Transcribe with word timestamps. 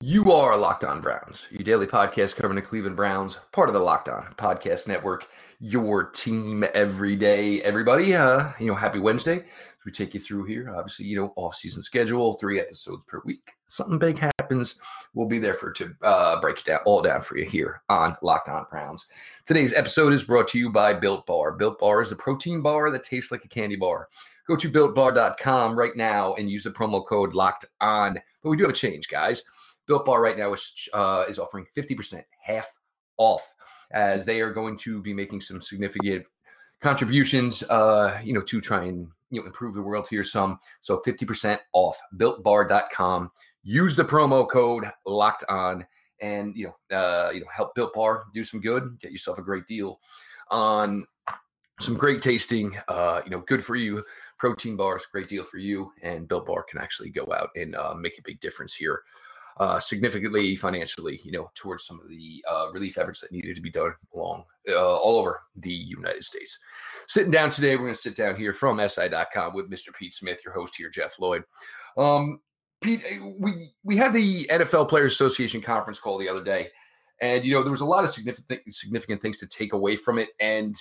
You 0.00 0.32
are 0.32 0.56
Locked 0.56 0.84
On 0.84 1.00
Browns, 1.00 1.48
your 1.50 1.64
daily 1.64 1.88
podcast 1.88 2.36
covering 2.36 2.54
the 2.54 2.62
Cleveland 2.62 2.94
Browns, 2.94 3.40
part 3.50 3.68
of 3.68 3.72
the 3.72 3.80
Locked 3.80 4.08
On 4.08 4.32
Podcast 4.38 4.86
Network, 4.86 5.26
your 5.58 6.04
team 6.10 6.64
every 6.72 7.16
day. 7.16 7.60
Everybody, 7.62 8.14
uh, 8.14 8.52
you 8.60 8.68
know, 8.68 8.76
happy 8.76 9.00
Wednesday. 9.00 9.38
As 9.38 9.84
we 9.84 9.90
take 9.90 10.14
you 10.14 10.20
through 10.20 10.44
here, 10.44 10.72
obviously, 10.72 11.06
you 11.06 11.16
know, 11.16 11.32
off-season 11.34 11.82
schedule, 11.82 12.34
three 12.34 12.60
episodes 12.60 13.02
per 13.06 13.20
week. 13.24 13.50
Something 13.66 13.98
big 13.98 14.16
happens, 14.18 14.76
we'll 15.14 15.26
be 15.26 15.40
there 15.40 15.52
for 15.52 15.72
to 15.72 15.92
uh, 16.02 16.40
break 16.40 16.60
it 16.60 16.66
down 16.66 16.78
all 16.84 17.02
down 17.02 17.20
for 17.20 17.36
you 17.36 17.44
here 17.44 17.82
on 17.88 18.16
Locked 18.22 18.48
On 18.48 18.66
Browns. 18.70 19.08
Today's 19.46 19.74
episode 19.74 20.12
is 20.12 20.22
brought 20.22 20.46
to 20.48 20.60
you 20.60 20.70
by 20.70 20.94
Built 20.94 21.26
Bar. 21.26 21.54
Built 21.54 21.80
Bar 21.80 22.02
is 22.02 22.10
the 22.10 22.14
protein 22.14 22.62
bar 22.62 22.92
that 22.92 23.02
tastes 23.02 23.32
like 23.32 23.44
a 23.44 23.48
candy 23.48 23.74
bar. 23.74 24.08
Go 24.46 24.54
to 24.54 24.70
builtbar.com 24.70 25.76
right 25.76 25.96
now 25.96 26.34
and 26.34 26.48
use 26.48 26.62
the 26.62 26.70
promo 26.70 27.04
code 27.04 27.34
Locked 27.34 27.64
On. 27.80 28.14
But 28.44 28.48
we 28.48 28.56
do 28.56 28.62
have 28.62 28.70
a 28.70 28.74
change, 28.74 29.08
guys. 29.08 29.42
Built 29.88 30.06
Bar 30.06 30.22
right 30.22 30.38
now 30.38 30.52
is 30.52 30.88
uh, 30.92 31.24
is 31.28 31.38
offering 31.38 31.66
50% 31.76 32.22
half 32.40 32.70
off 33.16 33.52
as 33.90 34.24
they 34.24 34.40
are 34.40 34.52
going 34.52 34.78
to 34.78 35.02
be 35.02 35.12
making 35.12 35.40
some 35.40 35.60
significant 35.60 36.26
contributions 36.80 37.64
uh, 37.64 38.20
you 38.22 38.32
know 38.32 38.42
to 38.42 38.60
try 38.60 38.84
and 38.84 39.08
you 39.30 39.40
know 39.40 39.46
improve 39.46 39.74
the 39.74 39.82
world 39.82 40.06
here 40.08 40.22
some. 40.22 40.60
So 40.80 41.02
50% 41.04 41.58
off. 41.72 41.98
Builtbar.com 42.16 43.30
use 43.64 43.96
the 43.96 44.04
promo 44.04 44.48
code 44.48 44.84
locked 45.04 45.44
on 45.48 45.86
and 46.20 46.56
you 46.56 46.72
know 46.90 46.96
uh, 46.96 47.30
you 47.30 47.40
know 47.40 47.46
help 47.54 47.74
built 47.74 47.94
bar 47.94 48.24
do 48.34 48.42
some 48.42 48.60
good 48.60 48.98
get 49.00 49.12
yourself 49.12 49.38
a 49.38 49.42
great 49.42 49.66
deal 49.66 50.00
on 50.50 51.06
some 51.80 51.94
great 51.94 52.22
tasting 52.22 52.76
uh, 52.88 53.20
you 53.24 53.30
know 53.30 53.40
good 53.40 53.64
for 53.64 53.76
you 53.76 54.02
protein 54.38 54.76
bars 54.76 55.06
great 55.12 55.28
deal 55.28 55.44
for 55.44 55.58
you 55.58 55.92
and 56.02 56.28
built 56.28 56.46
bar 56.46 56.62
can 56.62 56.80
actually 56.80 57.10
go 57.10 57.26
out 57.32 57.50
and 57.56 57.74
uh, 57.76 57.94
make 57.94 58.18
a 58.18 58.22
big 58.24 58.40
difference 58.40 58.74
here 58.74 59.02
uh, 59.58 59.80
significantly 59.80 60.54
financially, 60.54 61.20
you 61.24 61.32
know, 61.32 61.50
towards 61.54 61.84
some 61.84 62.00
of 62.00 62.08
the 62.08 62.44
uh, 62.50 62.68
relief 62.72 62.96
efforts 62.96 63.20
that 63.20 63.32
needed 63.32 63.56
to 63.56 63.62
be 63.62 63.70
done 63.70 63.92
along 64.14 64.44
uh, 64.68 64.96
all 64.96 65.18
over 65.18 65.42
the 65.56 65.72
United 65.72 66.24
States. 66.24 66.58
Sitting 67.06 67.30
down 67.30 67.50
today, 67.50 67.74
we're 67.74 67.82
going 67.84 67.94
to 67.94 68.00
sit 68.00 68.16
down 68.16 68.36
here 68.36 68.52
from 68.52 68.80
SI.com 68.86 69.54
with 69.54 69.70
Mr. 69.70 69.88
Pete 69.98 70.14
Smith, 70.14 70.40
your 70.44 70.54
host 70.54 70.76
here, 70.76 70.90
Jeff 70.90 71.18
Lloyd. 71.18 71.42
Um, 71.96 72.40
Pete, 72.80 73.02
eh, 73.08 73.18
we 73.38 73.72
we 73.82 73.96
had 73.96 74.12
the 74.12 74.46
NFL 74.46 74.88
Players 74.88 75.12
Association 75.12 75.60
conference 75.60 75.98
call 75.98 76.18
the 76.18 76.28
other 76.28 76.44
day, 76.44 76.68
and 77.20 77.44
you 77.44 77.52
know 77.52 77.62
there 77.62 77.72
was 77.72 77.80
a 77.80 77.86
lot 77.86 78.04
of 78.04 78.10
significant 78.10 78.60
significant 78.72 79.20
things 79.20 79.38
to 79.38 79.46
take 79.48 79.72
away 79.72 79.96
from 79.96 80.18
it, 80.18 80.28
and 80.38 80.76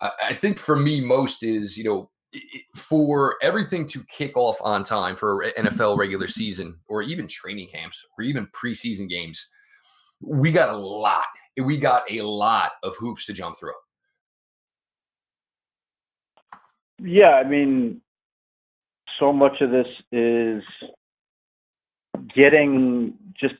I, 0.00 0.12
I 0.26 0.32
think 0.34 0.58
for 0.58 0.76
me 0.76 1.00
most 1.00 1.42
is 1.42 1.76
you 1.76 1.84
know 1.84 2.10
for 2.74 3.36
everything 3.42 3.88
to 3.88 4.04
kick 4.04 4.36
off 4.36 4.56
on 4.60 4.84
time 4.84 5.16
for 5.16 5.46
NFL 5.58 5.96
regular 5.96 6.26
season 6.26 6.78
or 6.88 7.02
even 7.02 7.26
training 7.28 7.68
camps 7.72 8.04
or 8.18 8.24
even 8.24 8.48
preseason 8.48 9.08
games, 9.08 9.48
we 10.20 10.52
got 10.52 10.68
a 10.68 10.76
lot. 10.76 11.24
We 11.56 11.78
got 11.78 12.10
a 12.10 12.22
lot 12.22 12.72
of 12.82 12.96
hoops 12.96 13.26
to 13.26 13.32
jump 13.32 13.58
through. 13.58 13.72
Yeah, 16.98 17.34
I 17.34 17.44
mean, 17.46 18.00
so 19.18 19.32
much 19.32 19.60
of 19.60 19.70
this 19.70 19.86
is 20.12 20.62
getting 22.34 23.14
just 23.38 23.54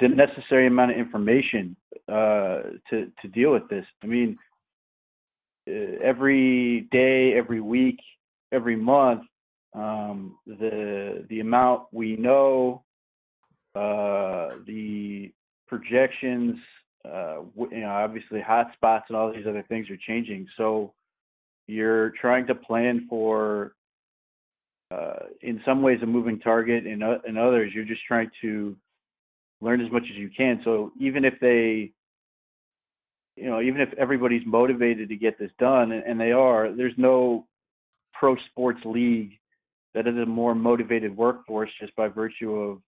the 0.00 0.08
necessary 0.08 0.66
amount 0.66 0.92
of 0.92 0.98
information 0.98 1.76
uh, 2.08 2.60
to 2.90 3.10
to 3.22 3.28
deal 3.32 3.52
with 3.52 3.68
this. 3.68 3.84
I 4.02 4.06
mean, 4.06 4.36
every 6.02 6.88
day, 6.90 7.34
every 7.34 7.60
week, 7.60 7.98
every 8.52 8.76
month, 8.76 9.22
um, 9.74 10.36
the 10.46 11.24
the 11.28 11.40
amount 11.40 11.86
we 11.92 12.16
know, 12.16 12.82
uh, 13.74 14.48
the 14.66 15.32
projections, 15.68 16.56
uh, 17.04 17.40
you 17.70 17.80
know, 17.80 17.88
obviously 17.88 18.40
hotspots 18.40 19.04
and 19.08 19.16
all 19.16 19.32
these 19.32 19.46
other 19.46 19.64
things 19.68 19.88
are 19.90 19.98
changing. 20.06 20.46
So 20.56 20.92
you're 21.68 22.10
trying 22.20 22.46
to 22.48 22.54
plan 22.54 23.06
for, 23.08 23.74
uh, 24.90 25.26
in 25.40 25.60
some 25.64 25.82
ways, 25.82 26.00
a 26.02 26.06
moving 26.06 26.40
target. 26.40 26.86
In 26.86 27.02
in 27.26 27.36
others, 27.36 27.72
you're 27.74 27.84
just 27.84 28.04
trying 28.06 28.30
to 28.42 28.76
learn 29.60 29.80
as 29.80 29.92
much 29.92 30.04
as 30.10 30.16
you 30.16 30.30
can. 30.36 30.60
So 30.64 30.92
even 30.98 31.24
if 31.24 31.34
they 31.40 31.92
you 33.36 33.46
know, 33.48 33.60
even 33.60 33.80
if 33.80 33.92
everybody's 33.94 34.46
motivated 34.46 35.08
to 35.08 35.16
get 35.16 35.38
this 35.38 35.50
done, 35.58 35.92
and, 35.92 36.04
and 36.04 36.20
they 36.20 36.32
are, 36.32 36.72
there's 36.72 36.94
no 36.96 37.46
pro 38.12 38.36
sports 38.50 38.80
league 38.84 39.32
that 39.94 40.06
is 40.06 40.16
a 40.16 40.26
more 40.26 40.54
motivated 40.54 41.16
workforce 41.16 41.70
just 41.80 41.94
by 41.96 42.08
virtue 42.08 42.54
of 42.54 42.78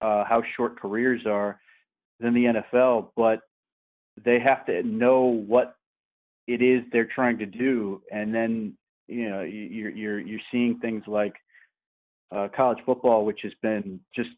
uh, 0.00 0.24
how 0.24 0.42
short 0.56 0.80
careers 0.80 1.22
are 1.26 1.60
than 2.20 2.34
the 2.34 2.44
NFL. 2.44 3.08
But 3.16 3.40
they 4.22 4.38
have 4.40 4.64
to 4.66 4.82
know 4.82 5.22
what 5.22 5.76
it 6.46 6.62
is 6.62 6.82
they're 6.92 7.08
trying 7.12 7.38
to 7.38 7.46
do, 7.46 8.02
and 8.10 8.34
then 8.34 8.74
you 9.08 9.28
know 9.28 9.42
you're 9.42 9.90
you're 9.90 10.20
you're 10.20 10.40
seeing 10.50 10.78
things 10.78 11.02
like 11.06 11.34
uh, 12.34 12.48
college 12.54 12.78
football, 12.86 13.24
which 13.24 13.40
has 13.42 13.52
been 13.62 14.00
just 14.14 14.30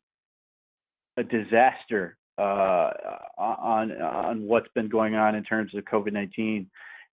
a 1.17 1.23
disaster 1.23 2.17
uh, 2.39 2.91
on 3.39 3.93
on 3.93 4.43
what's 4.43 4.69
been 4.75 4.89
going 4.89 5.15
on 5.15 5.35
in 5.35 5.45
terms 5.45 5.75
of 5.75 5.85
COVID 5.85 6.13
nineteen, 6.13 6.69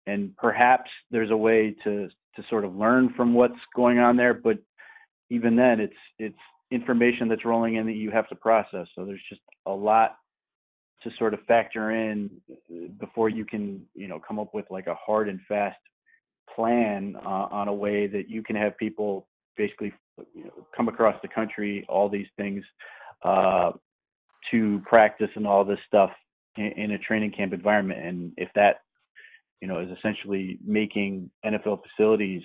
and 0.06 0.36
perhaps 0.36 0.90
there's 1.10 1.30
a 1.30 1.36
way 1.36 1.74
to 1.84 2.08
to 2.36 2.42
sort 2.48 2.64
of 2.64 2.76
learn 2.76 3.12
from 3.16 3.34
what's 3.34 3.58
going 3.74 3.98
on 3.98 4.16
there. 4.16 4.34
But 4.34 4.58
even 5.30 5.56
then, 5.56 5.80
it's 5.80 5.96
it's 6.18 6.38
information 6.70 7.28
that's 7.28 7.44
rolling 7.44 7.76
in 7.76 7.86
that 7.86 7.92
you 7.92 8.10
have 8.10 8.28
to 8.28 8.34
process. 8.34 8.86
So 8.94 9.04
there's 9.04 9.22
just 9.28 9.40
a 9.66 9.72
lot 9.72 10.16
to 11.02 11.10
sort 11.18 11.34
of 11.34 11.40
factor 11.46 11.90
in 11.90 12.30
before 12.98 13.28
you 13.28 13.44
can 13.44 13.82
you 13.94 14.08
know 14.08 14.20
come 14.26 14.38
up 14.38 14.54
with 14.54 14.66
like 14.70 14.86
a 14.86 14.94
hard 14.94 15.28
and 15.28 15.40
fast 15.48 15.78
plan 16.54 17.14
uh, 17.24 17.46
on 17.50 17.68
a 17.68 17.74
way 17.74 18.06
that 18.06 18.28
you 18.28 18.42
can 18.42 18.56
have 18.56 18.76
people 18.78 19.26
basically 19.56 19.92
you 20.34 20.44
know, 20.44 20.66
come 20.76 20.88
across 20.88 21.14
the 21.22 21.28
country 21.28 21.84
all 21.88 22.08
these 22.08 22.26
things 22.36 22.64
uh, 23.22 23.70
to 24.50 24.80
practice 24.86 25.30
and 25.34 25.46
all 25.46 25.64
this 25.64 25.78
stuff 25.86 26.10
in, 26.56 26.92
a 26.92 26.98
training 26.98 27.32
camp 27.32 27.52
environment. 27.52 28.04
And 28.04 28.32
if 28.36 28.48
that, 28.54 28.80
you 29.60 29.68
know, 29.68 29.80
is 29.80 29.88
essentially 29.96 30.58
making 30.64 31.30
NFL 31.44 31.80
facilities, 31.82 32.42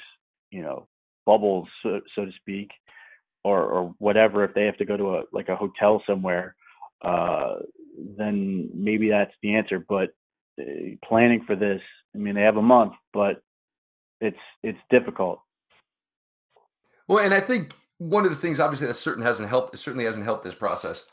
you 0.51 0.61
know, 0.61 0.87
bubbles, 1.25 1.67
so, 1.81 2.01
so 2.15 2.25
to 2.25 2.31
speak, 2.39 2.69
or, 3.43 3.63
or 3.63 3.95
whatever, 3.99 4.43
if 4.43 4.53
they 4.53 4.65
have 4.65 4.77
to 4.77 4.85
go 4.85 4.97
to 4.97 5.15
a 5.17 5.23
like 5.31 5.49
a 5.49 5.55
hotel 5.55 6.01
somewhere, 6.07 6.55
uh, 7.03 7.55
then 8.17 8.69
maybe 8.73 9.09
that's 9.09 9.33
the 9.41 9.55
answer. 9.55 9.83
But 9.87 10.11
uh, 10.59 10.95
planning 11.03 11.43
for 11.45 11.55
this, 11.55 11.81
I 12.15 12.17
mean, 12.17 12.35
they 12.35 12.41
have 12.41 12.57
a 12.57 12.61
month, 12.61 12.93
but 13.13 13.41
it's 14.21 14.37
it's 14.61 14.79
difficult. 14.89 15.39
Well, 17.07 17.23
and 17.23 17.33
I 17.33 17.41
think 17.41 17.73
one 17.97 18.23
of 18.23 18.29
the 18.29 18.37
things, 18.37 18.59
obviously, 18.59 18.87
that 18.87 18.95
certain 18.95 19.23
hasn't 19.23 19.49
helped. 19.49 19.77
Certainly 19.77 20.05
hasn't 20.05 20.25
helped 20.25 20.43
this 20.43 20.55
process 20.55 21.05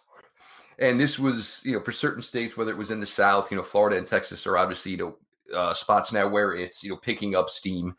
and 0.81 0.99
this 0.99 1.19
was, 1.19 1.61
you 1.65 1.73
know, 1.73 1.81
for 1.81 1.93
certain 1.93 2.23
states, 2.23 2.57
whether 2.57 2.71
it 2.71 2.79
was 2.79 2.91
in 2.91 3.01
the 3.01 3.07
South, 3.07 3.51
you 3.51 3.57
know, 3.57 3.63
Florida 3.63 3.99
and 3.99 4.07
Texas 4.07 4.47
are 4.47 4.57
obviously, 4.57 4.93
you 4.93 4.97
know, 4.97 5.17
uh, 5.55 5.75
spots 5.75 6.13
now 6.13 6.27
where 6.27 6.55
it's, 6.55 6.83
you 6.83 6.91
know, 6.91 6.97
picking 6.97 7.35
up 7.35 7.51
steam. 7.51 7.95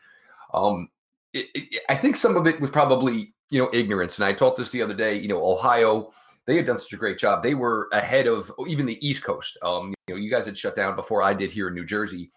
Um, 0.54 0.90
it, 1.34 1.48
it, 1.54 1.82
I 1.90 1.96
think 1.96 2.16
some 2.16 2.36
of 2.36 2.48
it 2.48 2.60
was 2.60 2.72
probably, 2.72 3.34
you 3.52 3.62
know, 3.62 3.70
ignorance. 3.72 4.18
And 4.18 4.26
I 4.26 4.34
talked 4.34 4.58
this 4.58 4.72
the 4.72 4.82
other 4.82 4.96
day, 4.96 5.16
you 5.16 5.28
know, 5.28 5.46
Ohio, 5.46 6.12
they 6.48 6.56
had 6.56 6.66
done 6.66 6.80
such 6.80 6.94
a 6.94 6.98
great 6.98 7.20
job. 7.20 7.44
They 7.44 7.54
were 7.54 7.88
ahead 7.94 8.26
of 8.26 8.52
even 8.68 8.88
the 8.88 9.08
East 9.08 9.24
Coast. 9.24 9.60
Um, 9.62 9.94
you 10.08 10.16
know, 10.16 10.20
you 10.20 10.32
guys 10.32 10.46
had 10.46 10.58
shut 10.58 10.76
down 10.76 10.96
before 10.96 11.22
I 11.22 11.36
did 11.36 11.52
here 11.52 11.68
in 11.68 11.76
New 11.76 11.86
Jersey. 11.86 12.32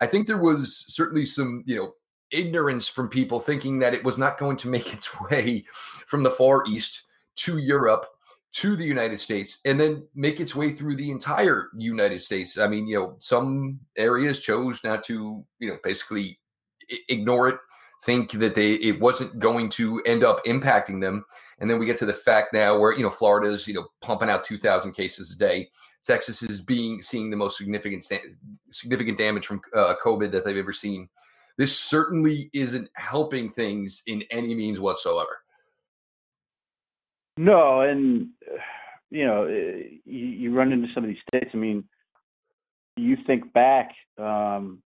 I 0.00 0.06
think 0.06 0.26
there 0.26 0.38
was 0.38 0.86
certainly 0.88 1.26
some, 1.26 1.62
you 1.66 1.76
know, 1.76 1.92
ignorance 2.30 2.88
from 2.88 3.08
people 3.08 3.38
thinking 3.38 3.78
that 3.80 3.92
it 3.92 4.04
was 4.04 4.16
not 4.16 4.38
going 4.38 4.56
to 4.58 4.68
make 4.68 4.92
its 4.94 5.20
way 5.20 5.66
from 6.06 6.22
the 6.22 6.30
Far 6.30 6.64
East 6.66 7.02
to 7.36 7.58
Europe 7.58 8.06
to 8.52 8.74
the 8.74 8.84
United 8.84 9.20
States 9.20 9.60
and 9.64 9.78
then 9.78 10.06
make 10.14 10.40
its 10.40 10.56
way 10.56 10.72
through 10.72 10.96
the 10.96 11.10
entire 11.10 11.68
United 11.76 12.20
States. 12.20 12.58
I 12.58 12.66
mean, 12.66 12.86
you 12.86 12.98
know, 12.98 13.14
some 13.18 13.78
areas 13.96 14.40
chose 14.40 14.82
not 14.82 15.04
to, 15.04 15.44
you 15.60 15.68
know, 15.68 15.78
basically 15.84 16.38
ignore 17.08 17.48
it, 17.48 17.58
think 18.02 18.32
that 18.32 18.54
they 18.54 18.74
it 18.74 19.00
wasn't 19.00 19.38
going 19.38 19.68
to 19.70 20.02
end 20.04 20.24
up 20.24 20.44
impacting 20.46 21.00
them. 21.00 21.24
And 21.60 21.70
then 21.70 21.78
we 21.78 21.86
get 21.86 21.96
to 21.98 22.06
the 22.06 22.12
fact 22.12 22.52
now 22.52 22.78
where, 22.78 22.96
you 22.96 23.02
know, 23.02 23.10
Florida's, 23.10 23.68
you 23.68 23.74
know, 23.74 23.86
pumping 24.00 24.30
out 24.30 24.44
2000 24.44 24.92
cases 24.92 25.32
a 25.32 25.38
day. 25.38 25.68
Texas 26.02 26.42
is 26.42 26.62
being 26.62 27.02
seeing 27.02 27.30
the 27.30 27.36
most 27.36 27.58
significant 27.58 28.04
significant 28.70 29.18
damage 29.18 29.46
from 29.46 29.60
uh, 29.76 29.94
COVID 30.02 30.32
that 30.32 30.44
they've 30.44 30.56
ever 30.56 30.72
seen. 30.72 31.08
This 31.58 31.78
certainly 31.78 32.48
isn't 32.54 32.88
helping 32.94 33.50
things 33.50 34.02
in 34.06 34.24
any 34.30 34.54
means 34.54 34.80
whatsoever. 34.80 35.42
No, 37.36 37.80
and 37.80 38.28
you 39.10 39.26
know, 39.26 39.44
eh, 39.44 39.98
you, 40.04 40.54
run 40.54 40.72
into 40.72 40.88
some 40.94 41.04
of 41.04 41.08
these 41.08 41.18
states. 41.28 41.50
I 41.52 41.56
mean, 41.56 41.84
you 42.96 43.16
think 43.26 43.52
back, 43.52 43.90
um, 44.18 44.82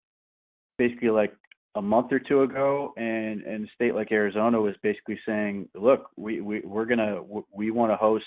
basically 0.77 1.11
like 1.11 1.35
a 1.75 1.83
month 1.83 2.13
or 2.13 2.19
two 2.19 2.43
ago, 2.43 2.93
and 2.97 3.43
and 3.43 3.67
a 3.67 3.71
state 3.75 3.95
like 3.95 4.13
Arizona 4.13 4.61
was 4.61 4.75
basically 4.83 5.19
saying, 5.27 5.69
"Look, 5.75 6.11
we 6.17 6.41
we 6.41 6.61
we're 6.61 6.85
gonna 6.85 7.23
we 7.53 7.71
want 7.71 7.93
to 7.93 7.97
host 7.97 8.25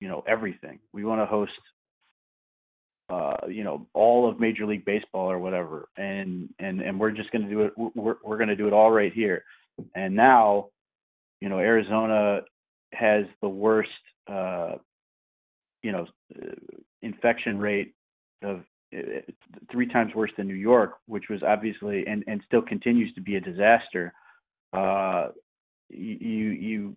you 0.00 0.08
know 0.08 0.24
everything. 0.26 0.78
We 0.92 1.04
want 1.04 1.20
to 1.20 1.26
host 1.26 1.52
uh, 3.10 3.46
you 3.48 3.64
know 3.64 3.86
all 3.94 4.28
of 4.28 4.40
Major 4.40 4.66
League 4.66 4.84
Baseball 4.84 5.30
or 5.30 5.38
whatever, 5.38 5.88
and 5.96 6.48
and 6.58 6.80
and 6.80 6.98
we're 6.98 7.10
just 7.10 7.30
going 7.30 7.42
to 7.42 7.50
do 7.50 7.62
it. 7.62 7.72
We're 7.76 8.16
we're 8.24 8.36
going 8.38 8.48
to 8.48 8.56
do 8.56 8.66
it 8.66 8.72
all 8.72 8.90
right 8.90 9.12
here. 9.12 9.44
And 9.94 10.14
now, 10.14 10.66
you 11.40 11.48
know, 11.48 11.58
Arizona 11.58 12.42
has 12.92 13.24
the 13.40 13.48
worst, 13.48 13.88
uh, 14.30 14.74
you 15.82 15.92
know, 15.92 16.06
infection 17.02 17.58
rate 17.58 17.94
of 18.42 18.62
uh, 18.96 19.20
three 19.70 19.86
times 19.86 20.14
worse 20.14 20.30
than 20.36 20.48
New 20.48 20.54
York, 20.54 20.94
which 21.06 21.24
was 21.30 21.42
obviously 21.42 22.06
and 22.06 22.24
and 22.26 22.42
still 22.46 22.62
continues 22.62 23.12
to 23.14 23.20
be 23.20 23.36
a 23.36 23.40
disaster. 23.40 24.12
Uh, 24.72 25.28
you 25.88 26.50
you 26.50 26.96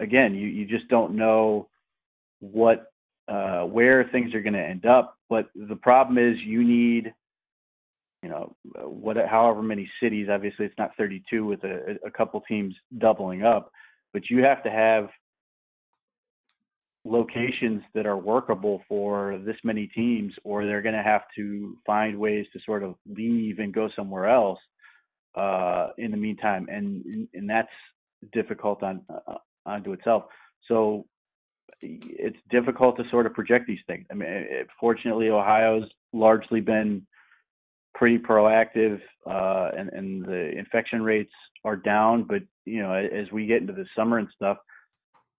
again 0.00 0.34
you 0.34 0.46
you 0.48 0.66
just 0.66 0.88
don't 0.88 1.14
know 1.16 1.68
what 2.40 2.92
uh, 3.28 3.62
where 3.62 4.08
things 4.12 4.34
are 4.34 4.42
going 4.42 4.54
to 4.54 4.60
end 4.60 4.86
up. 4.86 5.16
But 5.28 5.48
the 5.54 5.76
problem 5.76 6.18
is 6.18 6.38
you 6.44 6.62
need, 6.62 7.12
you 8.22 8.28
know, 8.28 8.54
what 8.84 9.16
however 9.28 9.62
many 9.62 9.90
cities. 10.00 10.28
Obviously, 10.30 10.66
it's 10.66 10.78
not 10.78 10.96
32 10.96 11.44
with 11.44 11.64
a, 11.64 11.96
a 12.06 12.10
couple 12.10 12.40
teams 12.42 12.74
doubling 12.98 13.42
up, 13.42 13.72
but 14.16 14.30
you 14.30 14.42
have 14.42 14.62
to 14.62 14.70
have 14.70 15.10
locations 17.04 17.82
that 17.92 18.06
are 18.06 18.16
workable 18.16 18.80
for 18.88 19.38
this 19.44 19.56
many 19.62 19.88
teams, 19.88 20.32
or 20.42 20.64
they're 20.64 20.80
going 20.80 20.94
to 20.94 21.02
have 21.02 21.20
to 21.36 21.76
find 21.84 22.18
ways 22.18 22.46
to 22.54 22.58
sort 22.64 22.82
of 22.82 22.94
leave 23.06 23.58
and 23.58 23.74
go 23.74 23.90
somewhere 23.94 24.26
else 24.26 24.58
uh, 25.34 25.88
in 25.98 26.10
the 26.12 26.16
meantime, 26.16 26.66
and 26.70 27.28
and 27.34 27.50
that's 27.50 27.68
difficult 28.32 28.82
on 28.82 29.02
uh, 29.10 29.34
onto 29.66 29.92
itself. 29.92 30.22
So 30.66 31.04
it's 31.82 32.38
difficult 32.50 32.96
to 32.96 33.04
sort 33.10 33.26
of 33.26 33.34
project 33.34 33.66
these 33.66 33.84
things. 33.86 34.06
I 34.10 34.14
mean, 34.14 34.30
it, 34.30 34.68
fortunately, 34.80 35.28
Ohio's 35.28 35.90
largely 36.14 36.62
been 36.62 37.06
pretty 37.96 38.18
proactive, 38.18 39.00
uh, 39.26 39.70
and, 39.76 39.88
and 39.90 40.24
the 40.24 40.56
infection 40.56 41.02
rates 41.02 41.32
are 41.64 41.76
down. 41.76 42.22
But 42.22 42.42
you 42.64 42.82
know, 42.82 42.92
as 42.92 43.30
we 43.32 43.46
get 43.46 43.60
into 43.60 43.72
the 43.72 43.86
summer 43.96 44.18
and 44.18 44.28
stuff, 44.34 44.58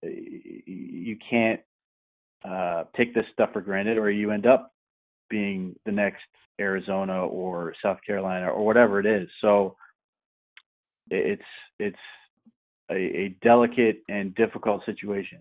you 0.02 1.16
can't 1.30 1.60
uh, 2.44 2.84
take 2.96 3.14
this 3.14 3.24
stuff 3.32 3.52
for 3.52 3.60
granted, 3.60 3.96
or 3.96 4.10
you 4.10 4.30
end 4.30 4.46
up 4.46 4.72
being 5.30 5.74
the 5.86 5.92
next 5.92 6.24
Arizona 6.60 7.26
or 7.26 7.74
South 7.82 7.98
Carolina 8.06 8.50
or 8.50 8.64
whatever 8.64 9.00
it 9.00 9.06
is. 9.06 9.28
So 9.40 9.76
it's 11.10 11.42
it's 11.78 11.96
a, 12.90 12.94
a 12.94 13.36
delicate 13.42 14.02
and 14.08 14.34
difficult 14.34 14.84
situation. 14.84 15.38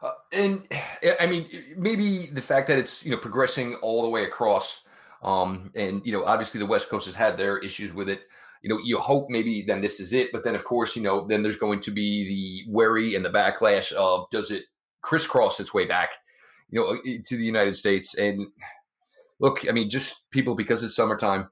Uh, 0.00 0.12
and 0.32 0.68
I 1.18 1.26
mean, 1.26 1.48
maybe 1.76 2.26
the 2.26 2.42
fact 2.42 2.68
that 2.68 2.78
it's 2.78 3.04
you 3.04 3.10
know 3.10 3.16
progressing 3.16 3.74
all 3.76 4.02
the 4.02 4.08
way 4.08 4.24
across, 4.24 4.84
um, 5.22 5.70
and 5.74 6.04
you 6.04 6.12
know, 6.12 6.24
obviously 6.24 6.58
the 6.58 6.66
West 6.66 6.88
Coast 6.88 7.06
has 7.06 7.14
had 7.14 7.36
their 7.36 7.58
issues 7.58 7.92
with 7.92 8.08
it. 8.08 8.22
You 8.62 8.70
know, 8.70 8.80
you 8.82 8.98
hope 8.98 9.26
maybe 9.28 9.62
then 9.62 9.80
this 9.80 10.00
is 10.00 10.12
it, 10.12 10.30
but 10.32 10.44
then 10.44 10.54
of 10.54 10.64
course, 10.64 10.96
you 10.96 11.02
know, 11.02 11.26
then 11.26 11.42
there's 11.42 11.56
going 11.56 11.80
to 11.80 11.90
be 11.90 12.64
the 12.66 12.72
worry 12.72 13.14
and 13.14 13.24
the 13.24 13.30
backlash 13.30 13.92
of 13.92 14.28
does 14.30 14.50
it 14.50 14.64
crisscross 15.02 15.60
its 15.60 15.72
way 15.72 15.86
back, 15.86 16.10
you 16.70 16.80
know, 16.80 17.20
to 17.24 17.36
the 17.36 17.44
United 17.44 17.76
States? 17.76 18.14
And 18.14 18.48
look, 19.38 19.60
I 19.68 19.72
mean, 19.72 19.88
just 19.88 20.28
people 20.30 20.54
because 20.54 20.82
it's 20.82 20.96
summertime, 20.96 21.50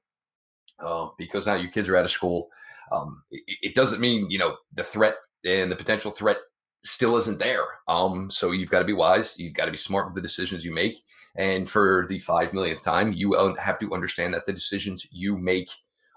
uh, 0.84 1.08
because 1.16 1.46
now 1.46 1.54
your 1.54 1.70
kids 1.70 1.88
are 1.88 1.96
out 1.96 2.04
of 2.04 2.10
school. 2.10 2.48
Um, 2.92 3.22
it, 3.30 3.58
it 3.62 3.74
doesn't 3.74 4.00
mean 4.00 4.30
you 4.30 4.38
know 4.38 4.56
the 4.74 4.84
threat 4.84 5.16
and 5.44 5.70
the 5.70 5.76
potential 5.76 6.10
threat 6.10 6.38
still 6.84 7.16
isn't 7.16 7.38
there. 7.38 7.64
Um, 7.88 8.30
so 8.30 8.52
you've 8.52 8.70
got 8.70 8.80
to 8.80 8.84
be 8.84 8.92
wise. 8.92 9.38
You've 9.38 9.54
got 9.54 9.66
to 9.66 9.70
be 9.70 9.76
smart 9.76 10.06
with 10.06 10.14
the 10.14 10.20
decisions 10.20 10.64
you 10.64 10.72
make. 10.72 10.98
And 11.36 11.68
for 11.68 12.06
the 12.08 12.18
five 12.18 12.54
millionth 12.54 12.82
time, 12.82 13.12
you 13.12 13.34
have 13.58 13.78
to 13.80 13.92
understand 13.92 14.34
that 14.34 14.46
the 14.46 14.52
decisions 14.52 15.06
you 15.10 15.36
make 15.36 15.70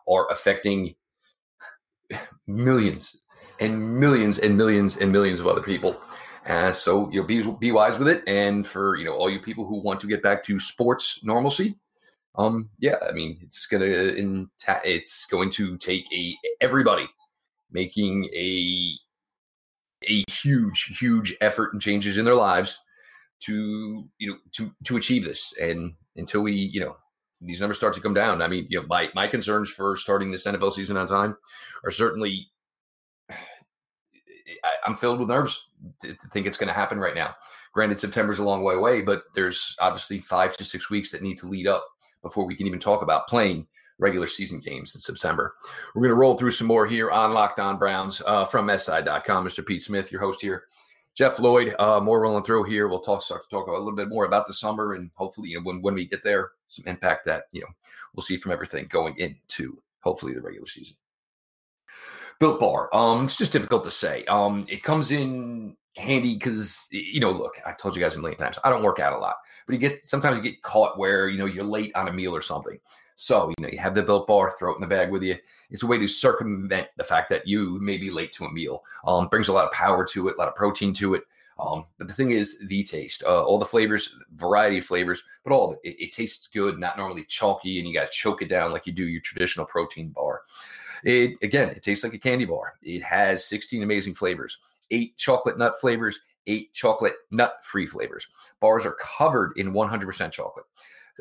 are 0.08 0.30
affecting 0.32 0.96
millions 2.48 3.22
and 3.60 4.00
millions 4.00 4.40
and 4.40 4.58
millions 4.58 4.98
and 4.98 5.12
millions 5.12 5.40
of 5.40 5.48
other 5.48 5.62
people. 5.62 6.02
Uh, 6.48 6.72
so 6.72 7.10
you 7.12 7.22
know, 7.22 7.28
be 7.28 7.46
be 7.60 7.72
wise 7.72 8.00
with 8.00 8.08
it. 8.08 8.24
And 8.28 8.66
for 8.66 8.96
you 8.96 9.06
know 9.06 9.14
all 9.14 9.30
you 9.30 9.40
people 9.40 9.66
who 9.66 9.82
want 9.82 10.00
to 10.00 10.08
get 10.08 10.24
back 10.24 10.44
to 10.46 10.60
sports 10.60 11.24
normalcy, 11.24 11.76
um, 12.36 12.70
yeah, 12.80 12.96
I 13.08 13.12
mean 13.12 13.40
it's 13.42 13.68
gonna 13.68 13.86
it's 13.86 15.26
going 15.26 15.50
to 15.52 15.78
take 15.78 16.06
a 16.14 16.36
everybody 16.62 17.08
making 17.72 18.26
a 18.34 18.94
a 20.08 20.24
huge, 20.32 20.98
huge 20.98 21.36
effort 21.42 21.74
and 21.74 21.82
changes 21.82 22.18
in 22.18 22.24
their 22.26 22.36
lives 22.36 22.80
to 23.42 24.08
you 24.18 24.30
know 24.30 24.38
to 24.54 24.74
to 24.86 24.98
achieve 24.98 25.24
this. 25.24 25.54
And 25.60 25.94
until 26.16 26.42
we 26.42 26.54
you 26.54 26.80
know 26.80 26.96
these 27.42 27.60
numbers 27.60 27.78
start 27.78 27.94
to 27.96 28.02
come 28.02 28.14
down, 28.14 28.42
I 28.42 28.48
mean 28.48 28.68
you 28.70 28.80
know 28.80 28.88
my 28.88 29.10
my 29.16 29.28
concerns 29.28 29.70
for 29.70 29.98
starting 29.98 30.32
this 30.32 30.46
NFL 30.46 30.74
season 30.74 30.98
on 30.98 31.08
time 31.08 31.38
are 31.84 31.92
certainly. 31.92 32.48
I, 34.64 34.90
am 34.90 34.96
filled 34.96 35.20
with 35.20 35.30
nerves 35.30 35.70
to, 36.02 36.08
to 36.08 36.28
think 36.30 36.48
it's 36.48 36.58
going 36.58 36.70
to 36.70 36.74
happen 36.74 37.00
right 37.00 37.14
now. 37.14 37.36
Granted, 37.72 38.00
September's 38.00 38.40
a 38.40 38.44
long 38.44 38.64
way 38.64 38.74
away, 38.74 39.02
but 39.02 39.24
there's 39.36 39.76
obviously 39.80 40.20
five 40.22 40.58
to 40.58 40.64
six 40.64 40.90
weeks 40.90 41.12
that 41.12 41.22
need 41.22 41.38
to 41.38 41.46
lead 41.46 41.68
up 41.68 41.86
before 42.24 42.46
we 42.46 42.56
can 42.56 42.66
even 42.66 42.80
talk 42.80 43.04
about 43.04 43.28
playing 43.28 43.68
regular 44.00 44.28
season 44.28 44.60
games 44.60 44.96
in 44.96 45.02
September. 45.02 45.56
We're 45.94 46.02
going 46.02 46.10
to 46.10 46.16
roll 46.16 46.38
through 46.38 46.52
some 46.52 46.68
more 46.68 46.88
here 46.88 47.12
on 47.12 47.34
Locked 47.34 47.60
On 47.60 47.78
Browns 47.78 48.22
uh, 48.26 48.46
from 48.46 48.70
SI.com. 48.76 49.46
Mr. 49.46 49.66
Pete 49.66 49.84
Smith, 49.84 50.12
your 50.12 50.22
host 50.22 50.42
here. 50.42 50.64
Jeff 51.16 51.40
Lloyd, 51.40 51.76
uh, 51.80 52.00
more 52.00 52.22
rolling 52.22 52.44
through 52.44 52.64
here. 52.64 52.88
We'll 52.88 53.02
talk 53.02 53.22
start 53.24 53.44
to 53.44 53.50
talk 53.50 53.68
a 53.68 53.72
little 53.72 53.96
bit 53.96 54.10
more 54.10 54.26
about 54.26 54.48
the 54.48 54.54
summer 54.54 54.94
and 54.94 55.12
hopefully, 55.16 55.50
you 55.50 55.58
know, 55.58 55.64
when, 55.64 55.82
when 55.82 55.94
we 55.94 56.06
get 56.06 56.24
there, 56.24 56.52
some 56.68 56.86
impact 56.88 57.26
that, 57.26 57.44
you 57.52 57.62
know, 57.62 57.68
we'll 58.16 58.24
see 58.24 58.38
from 58.38 58.52
everything 58.52 58.88
going 58.90 59.18
into 59.18 59.82
hopefully 60.00 60.34
the 60.34 60.42
regular 60.42 60.68
season. 60.68 60.96
Built 62.40 62.60
Bar. 62.60 62.94
Um, 62.96 63.26
it's 63.26 63.38
just 63.38 63.52
difficult 63.52 63.84
to 63.84 63.92
say. 63.92 64.24
Um, 64.26 64.66
it 64.70 64.84
comes 64.84 65.12
in 65.12 65.76
handy 65.98 66.36
because 66.36 66.88
you 66.92 67.20
know, 67.20 67.32
look, 67.32 67.56
I've 67.66 67.78
told 67.78 67.96
you 67.96 68.02
guys 68.02 68.16
a 68.16 68.20
million 68.20 68.40
times, 68.40 68.60
I 68.64 68.70
don't 68.70 68.84
work 68.84 69.00
out 69.00 69.14
a 69.14 69.18
lot, 69.18 69.36
but 69.66 69.74
you 69.74 69.80
get 69.80 70.06
sometimes 70.06 70.38
you 70.38 70.44
get 70.44 70.62
caught 70.62 70.98
where 70.98 71.28
you 71.28 71.38
know 71.38 71.46
you're 71.46 71.66
late 71.66 71.94
on 71.96 72.08
a 72.08 72.14
meal 72.14 72.34
or 72.36 72.42
something. 72.42 72.80
So, 73.22 73.50
you 73.50 73.56
know, 73.60 73.68
you 73.70 73.80
have 73.80 73.96
the 73.96 74.02
built 74.02 74.28
bar, 74.28 74.50
throw 74.50 74.72
it 74.72 74.76
in 74.76 74.82
the 74.82 74.88
bag 74.88 75.12
with 75.12 75.24
you. 75.24 75.36
It's 75.70 75.84
a 75.84 75.88
way 75.88 75.98
to 75.98 76.08
circumvent 76.08 76.88
the 76.96 77.04
fact 77.04 77.30
that 77.32 77.46
you 77.46 77.78
may 77.82 77.98
be 77.98 78.10
late 78.10 78.32
to 78.32 78.46
a 78.46 78.52
meal. 78.52 78.86
Um, 79.06 79.28
brings 79.28 79.50
a 79.50 79.54
lot 79.54 79.66
of 79.66 79.74
power 79.74 80.06
to 80.06 80.30
it, 80.30 80.36
a 80.36 80.38
lot 80.38 80.48
of 80.48 80.56
protein 80.56 80.94
to 80.94 81.16
it. 81.16 81.24
Um, 81.60 81.86
but 81.98 82.08
the 82.08 82.14
thing 82.14 82.32
is, 82.32 82.60
the 82.70 82.82
taste, 82.82 83.24
uh, 83.24 83.44
all 83.44 83.60
the 83.60 83.66
flavors, 83.66 84.16
variety 84.36 84.78
of 84.78 84.86
flavors, 84.86 85.22
but 85.44 85.52
all 85.52 85.74
it, 85.84 86.02
it, 86.02 86.14
tastes 86.14 86.48
good, 86.48 86.80
not 86.80 86.98
normally 86.98 87.26
chalky, 87.26 87.78
and 87.78 87.86
you 87.90 87.94
got 87.94 88.06
to 88.06 88.12
choke 88.14 88.42
it 88.42 88.48
down 88.48 88.72
like 88.72 88.88
you 88.88 88.94
do 88.94 89.06
your 89.06 89.20
traditional 89.20 89.66
protein 89.66 90.12
bar. 90.12 90.44
It 91.04 91.34
again, 91.42 91.68
it 91.68 91.84
tastes 91.84 92.06
like 92.06 92.14
a 92.14 92.20
candy 92.20 92.46
bar. 92.46 92.76
It 92.84 93.04
has 93.04 93.44
16 93.44 93.84
amazing 93.84 94.14
flavors, 94.14 94.60
eight 94.92 95.18
chocolate 95.18 95.58
nut 95.58 95.74
flavors, 95.82 96.22
eight 96.48 96.74
chocolate 96.74 97.16
nut 97.32 97.58
free 97.64 97.86
flavors. 97.86 98.28
Bars 98.62 98.86
are 98.86 98.96
covered 99.02 99.58
in 99.58 99.74
100% 99.74 100.32
chocolate, 100.32 100.66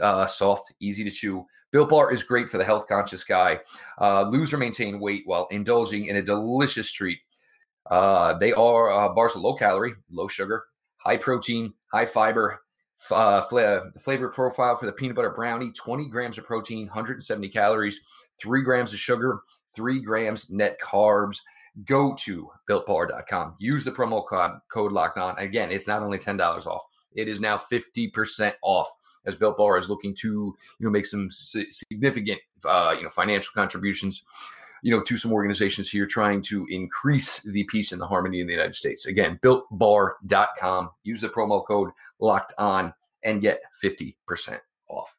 uh, 0.01 0.27
soft, 0.27 0.75
easy 0.81 1.05
to 1.05 1.11
chew. 1.11 1.47
Built 1.71 1.91
Bar 1.91 2.13
is 2.13 2.23
great 2.23 2.49
for 2.49 2.59
the 2.59 2.65
health 2.65 2.87
conscious 2.89 3.25
guy. 3.25 3.61
Uh, 4.01 4.23
lose 4.23 4.53
or 4.53 4.59
maintain 4.59 5.01
weight 5.01 5.23
while 5.27 5.47
indulging 5.51 6.07
in 6.07 6.17
a 6.17 6.23
delicious 6.23 6.91
treat. 6.91 7.19
Uh, 7.91 8.35
they 8.35 8.53
are 8.53 8.91
uh, 8.91 9.09
bars 9.11 9.35
of 9.35 9.43
low 9.43 9.55
calorie, 9.55 9.95
low 10.11 10.29
sugar, 10.29 10.65
high 10.97 11.17
protein, 11.17 11.73
high 11.93 12.07
fiber. 12.07 12.63
Uh, 13.11 13.43
fla- 13.43 13.93
flavor 14.01 14.29
profile 14.29 14.77
for 14.77 14.87
the 14.87 14.93
peanut 14.93 15.15
butter 15.15 15.31
brownie 15.31 15.71
20 15.71 16.09
grams 16.09 16.37
of 16.37 16.45
protein, 16.45 16.87
170 16.87 17.49
calories, 17.49 18.01
3 18.41 18.63
grams 18.63 18.93
of 18.93 18.99
sugar, 18.99 19.41
3 19.77 20.01
grams 20.01 20.51
net 20.51 20.79
carbs. 20.81 21.37
Go 21.87 22.13
to 22.15 22.51
builtbar.com. 22.69 23.55
Use 23.61 23.85
the 23.85 23.93
promo 23.93 24.27
code, 24.27 24.59
code 24.73 24.91
locked 24.91 25.17
on. 25.17 25.39
Again, 25.39 25.71
it's 25.71 25.87
not 25.87 26.03
only 26.03 26.19
$10 26.19 26.67
off, 26.67 26.83
it 27.19 27.29
is 27.29 27.41
now 27.41 27.61
50% 27.71 28.55
off 28.63 28.89
as 29.27 29.37
Built 29.37 29.59
Bar 29.59 29.79
is 29.79 29.89
looking 29.89 30.15
to 30.17 30.29
you 30.79 30.85
know 30.87 30.91
make 30.91 31.07
some 31.07 31.29
significant 31.31 32.41
uh, 32.65 32.95
you 32.97 33.03
know 33.03 33.11
financial 33.11 33.53
contributions 33.55 34.23
you 34.83 34.95
know 34.95 35.03
to 35.03 35.17
some 35.17 35.33
organizations 35.33 35.91
here 35.91 36.07
trying 36.07 36.41
to 36.43 36.67
increase 36.71 37.43
the 37.43 37.65
peace 37.65 37.93
and 37.93 38.01
the 38.01 38.07
harmony 38.07 38.41
in 38.41 38.47
the 38.47 38.53
United 38.53 38.77
States. 38.77 39.07
Again, 39.07 39.39
builtbar.com. 39.43 40.91
Use 41.03 41.21
the 41.21 41.29
promo 41.29 41.67
code 41.67 41.91
locked 42.21 42.55
on 42.59 42.95
and 43.25 43.43
get 43.43 43.61
50% 43.83 44.15
off. 44.89 45.17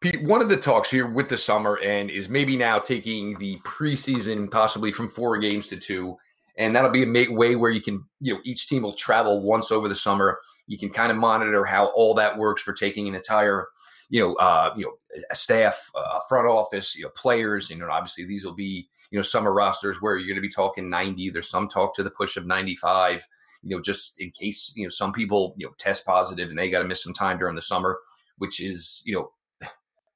Pete, 0.00 0.22
one 0.22 0.42
of 0.42 0.48
the 0.48 0.56
talks 0.56 0.90
here 0.90 1.06
with 1.06 1.28
the 1.28 1.36
summer 1.36 1.78
and 1.82 2.10
is 2.10 2.28
maybe 2.28 2.56
now 2.56 2.78
taking 2.78 3.38
the 3.38 3.58
preseason 3.60 4.50
possibly 4.50 4.92
from 4.92 5.08
four 5.08 5.38
games 5.38 5.66
to 5.68 5.76
two 5.76 6.16
and 6.56 6.74
that'll 6.74 6.90
be 6.90 7.02
a 7.02 7.32
way 7.32 7.56
where 7.56 7.70
you 7.70 7.80
can 7.80 8.04
you 8.20 8.34
know 8.34 8.40
each 8.44 8.68
team 8.68 8.82
will 8.82 8.92
travel 8.92 9.42
once 9.42 9.70
over 9.70 9.88
the 9.88 9.94
summer 9.94 10.40
you 10.66 10.78
can 10.78 10.90
kind 10.90 11.10
of 11.10 11.18
monitor 11.18 11.64
how 11.64 11.86
all 11.86 12.14
that 12.14 12.36
works 12.36 12.62
for 12.62 12.72
taking 12.72 13.08
an 13.08 13.14
entire 13.14 13.68
you 14.08 14.20
know 14.20 14.34
uh, 14.36 14.72
you 14.76 14.84
know 14.84 15.22
a 15.30 15.34
staff 15.34 15.90
a 15.94 16.20
front 16.28 16.46
office 16.46 16.96
you 16.96 17.02
know 17.02 17.10
players 17.10 17.70
you 17.70 17.76
know 17.76 17.88
obviously 17.90 18.24
these 18.24 18.44
will 18.44 18.54
be 18.54 18.88
you 19.10 19.18
know 19.18 19.22
summer 19.22 19.52
rosters 19.52 20.00
where 20.00 20.16
you're 20.16 20.28
going 20.28 20.36
to 20.36 20.40
be 20.40 20.48
talking 20.48 20.90
90 20.90 21.30
there's 21.30 21.48
some 21.48 21.68
talk 21.68 21.94
to 21.94 22.02
the 22.02 22.10
push 22.10 22.36
of 22.36 22.46
95 22.46 23.26
you 23.64 23.74
know, 23.74 23.82
just 23.82 24.20
in 24.20 24.30
case, 24.30 24.72
you 24.76 24.84
know, 24.84 24.90
some 24.90 25.12
people, 25.12 25.54
you 25.56 25.66
know, 25.66 25.72
test 25.78 26.04
positive 26.04 26.50
and 26.50 26.58
they 26.58 26.68
got 26.68 26.80
to 26.80 26.84
miss 26.84 27.02
some 27.02 27.14
time 27.14 27.38
during 27.38 27.56
the 27.56 27.62
summer, 27.62 27.98
which 28.38 28.60
is, 28.60 29.02
you 29.04 29.14
know, 29.14 29.30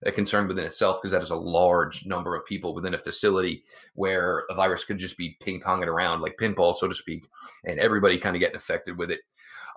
a 0.05 0.13
concern 0.13 0.47
within 0.47 0.65
itself 0.65 1.01
because 1.01 1.13
that 1.13 1.23
is 1.23 1.31
a 1.31 1.37
large 1.37 2.07
number 2.07 2.37
of 2.37 2.47
people 2.47 2.75
within 2.75 2.95
a 2.95 2.99
facility 2.99 3.65
where 3.95 4.45
a 4.51 4.55
virus 4.55 4.85
could 4.85 4.99
just 4.99 5.19
be 5.19 5.37
ping 5.41 5.61
ponging 5.61 5.87
around 5.87 6.21
like 6.21 6.37
pinball, 6.41 6.75
so 6.75 6.89
to 6.89 6.95
speak, 6.95 7.27
and 7.65 7.81
everybody 7.81 8.17
kind 8.19 8.37
of 8.37 8.41
getting 8.41 8.57
affected 8.57 8.97
with 8.97 9.11
it. 9.11 9.21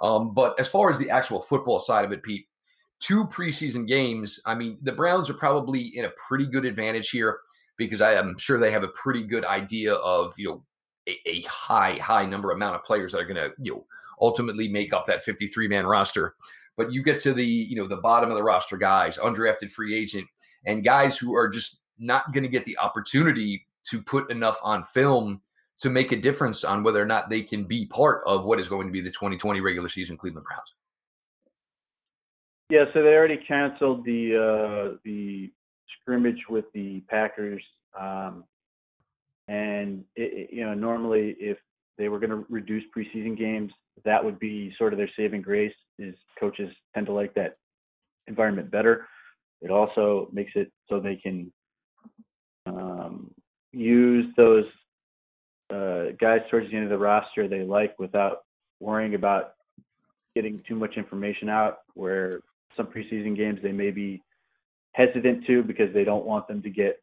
Um, 0.02 0.34
but 0.34 0.60
as 0.60 0.68
far 0.68 0.90
as 0.90 0.98
the 0.98 1.10
actual 1.10 1.40
football 1.40 1.80
side 1.80 2.06
of 2.06 2.12
it, 2.12 2.24
Pete, 2.24 2.48
two 3.00 3.26
preseason 3.26 3.88
games. 3.88 4.40
I 4.46 4.56
mean, 4.56 4.78
the 4.82 4.92
Browns 4.92 5.30
are 5.30 5.36
probably 5.36 5.98
in 5.98 6.06
a 6.06 6.12
pretty 6.12 6.46
good 6.46 6.66
advantage 6.66 7.10
here 7.10 7.40
because 7.78 8.02
I 8.02 8.14
am 8.14 8.38
sure 8.38 8.60
they 8.60 8.72
have 8.72 8.84
a 8.84 8.90
pretty 8.90 9.24
good 9.24 9.44
idea 9.44 9.96
of 9.96 10.34
you 10.38 10.50
know 10.50 10.64
a, 11.10 11.18
a 11.28 11.42
high 11.42 11.96
high 11.96 12.26
number 12.26 12.52
amount 12.52 12.76
of 12.76 12.84
players 12.84 13.12
that 13.12 13.22
are 13.22 13.26
going 13.26 13.36
to 13.36 13.52
you 13.58 13.74
know 13.74 13.86
ultimately 14.22 14.68
make 14.68 14.94
up 14.94 15.08
that 15.08 15.24
53 15.24 15.68
man 15.68 15.86
roster. 15.86 16.36
But 16.82 16.92
you 16.92 17.04
get 17.04 17.20
to 17.22 17.34
the 17.34 17.46
you 17.46 17.76
know 17.76 17.88
the 17.88 17.98
bottom 17.98 18.32
of 18.32 18.36
the 18.36 18.42
roster 18.42 18.76
guys, 18.76 19.20
undrafted 19.20 19.70
free 19.70 19.96
agent, 19.96 20.28
and 20.66 20.84
guys 20.84 21.16
who 21.16 21.36
are 21.36 21.48
just 21.48 21.80
not 22.00 22.34
going 22.34 22.42
to 22.42 22.50
get 22.50 22.66
the 22.66 22.76
opportunity 22.80 23.68
to 23.90 24.02
put 24.02 24.32
enough 24.32 24.58
on 24.64 24.84
film 24.84 25.42
to 25.78 25.92
make 25.92 26.12
a 26.12 26.16
difference 26.16 26.64
on 26.64 26.82
whether 26.82 27.00
or 27.00 27.06
not 27.06 27.30
they 27.30 27.44
can 27.44 27.66
be 27.66 27.86
part 27.86 28.24
of 28.26 28.46
what 28.46 28.60
is 28.60 28.68
going 28.68 28.88
to 28.88 28.92
be 28.92 29.00
the 29.00 29.12
2020 29.12 29.62
regular 29.62 29.90
season 29.90 30.18
Cleveland 30.18 30.48
Browns. 30.48 30.74
Yeah, 32.72 32.86
so 32.96 33.04
they 33.04 33.10
already 33.10 33.38
canceled 33.38 34.04
the 34.04 34.36
uh, 34.36 34.98
the 35.06 35.52
scrimmage 36.02 36.42
with 36.50 36.66
the 36.74 37.02
Packers, 37.02 37.62
um, 38.00 38.44
and 39.48 40.04
it, 40.16 40.50
you 40.52 40.66
know 40.66 40.74
normally 40.74 41.36
if 41.40 41.60
they 42.00 42.10
were 42.10 42.18
going 42.18 42.32
to 42.32 42.44
reduce 42.50 42.84
preseason 42.98 43.38
games, 43.38 43.72
that 44.04 44.26
would 44.26 44.40
be 44.40 44.74
sort 44.80 44.94
of 44.94 44.98
their 44.98 45.12
saving 45.16 45.44
grace. 45.44 45.74
Is 46.02 46.16
coaches 46.40 46.74
tend 46.94 47.06
to 47.08 47.14
like 47.14 47.34
that 47.36 47.58
environment 48.28 48.72
better. 48.72 49.08
It 49.62 49.70
also 49.70 50.30
makes 50.32 50.54
it 50.56 50.72
so 50.90 51.00
they 51.00 51.16
can 51.16 51.52
um, 52.66 53.32
use 53.72 54.26
those 54.36 54.66
uh, 55.70 56.14
guys 56.20 56.42
towards 56.50 56.70
the 56.70 56.76
end 56.76 56.86
of 56.86 56.90
the 56.90 56.98
roster 56.98 57.48
they 57.48 57.64
like 57.64 57.98
without 58.00 58.40
worrying 58.80 59.16
about 59.16 59.54
getting 60.36 60.60
too 60.60 60.76
much 60.76 60.98
information 60.98 61.50
out. 61.50 61.80
Where 61.94 62.42
some 62.76 62.88
preseason 62.88 63.36
games 63.36 63.60
they 63.62 63.72
may 63.72 63.92
be 63.92 64.24
hesitant 64.94 65.46
to 65.46 65.64
because 65.64 65.94
they 65.94 66.04
don't 66.04 66.26
want 66.26 66.48
them 66.48 66.62
to 66.62 66.70
get 66.70 67.02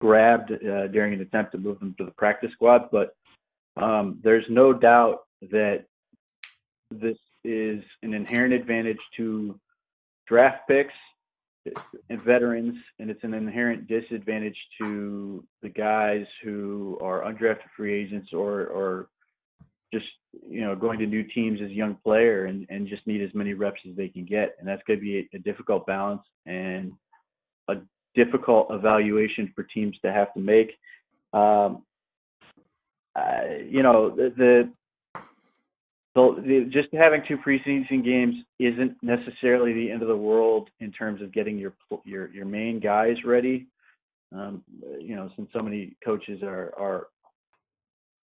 grabbed 0.00 0.52
uh, 0.52 0.86
during 0.88 1.12
an 1.12 1.20
attempt 1.20 1.52
to 1.52 1.58
move 1.58 1.80
them 1.80 1.94
to 1.98 2.04
the 2.04 2.10
practice 2.12 2.52
squad. 2.52 2.88
But 2.90 3.14
um, 3.76 4.20
there's 4.22 4.44
no 4.48 4.72
doubt 4.72 5.24
that 5.50 5.84
this 6.90 7.16
is 7.44 7.82
an 8.02 8.14
inherent 8.14 8.52
advantage 8.52 9.00
to 9.16 9.58
draft 10.26 10.68
picks 10.68 10.94
and 12.08 12.22
veterans, 12.22 12.76
and 12.98 13.10
it's 13.10 13.24
an 13.24 13.34
inherent 13.34 13.88
disadvantage 13.88 14.56
to 14.80 15.44
the 15.62 15.68
guys 15.68 16.24
who 16.42 16.98
are 17.02 17.22
undrafted 17.22 17.68
free 17.76 17.94
agents 17.94 18.32
or 18.32 18.66
or 18.66 19.08
just 19.92 20.06
you 20.48 20.60
know 20.60 20.76
going 20.76 20.98
to 20.98 21.06
new 21.06 21.24
teams 21.24 21.60
as 21.62 21.70
a 21.70 21.74
young 21.74 21.96
player 22.04 22.46
and, 22.46 22.66
and 22.68 22.88
just 22.88 23.06
need 23.06 23.22
as 23.22 23.34
many 23.34 23.54
reps 23.54 23.80
as 23.88 23.96
they 23.96 24.08
can 24.08 24.24
get. 24.24 24.56
And 24.58 24.68
that's 24.68 24.82
going 24.86 24.98
to 24.98 25.04
be 25.04 25.18
a, 25.18 25.36
a 25.36 25.38
difficult 25.40 25.86
balance 25.86 26.22
and 26.46 26.92
a 27.68 27.76
difficult 28.14 28.68
evaluation 28.70 29.52
for 29.54 29.64
teams 29.64 29.96
to 30.04 30.12
have 30.12 30.32
to 30.34 30.40
make. 30.40 30.72
Um, 31.32 31.82
uh, 33.16 33.58
you 33.68 33.82
know 33.82 34.10
the, 34.10 34.32
the 34.36 34.72
the, 36.26 36.42
the, 36.42 36.70
just 36.70 36.88
having 36.92 37.22
two 37.28 37.36
preseason 37.36 38.04
games 38.04 38.34
isn't 38.58 38.96
necessarily 39.02 39.72
the 39.72 39.90
end 39.90 40.02
of 40.02 40.08
the 40.08 40.16
world 40.16 40.70
in 40.80 40.90
terms 40.90 41.20
of 41.22 41.32
getting 41.32 41.58
your 41.58 41.74
your 42.04 42.28
your 42.30 42.46
main 42.46 42.80
guys 42.80 43.16
ready. 43.24 43.66
Um, 44.34 44.62
you 45.00 45.16
know, 45.16 45.30
since 45.36 45.48
so 45.52 45.62
many 45.62 45.96
coaches 46.04 46.42
are 46.42 46.72
are 46.78 47.06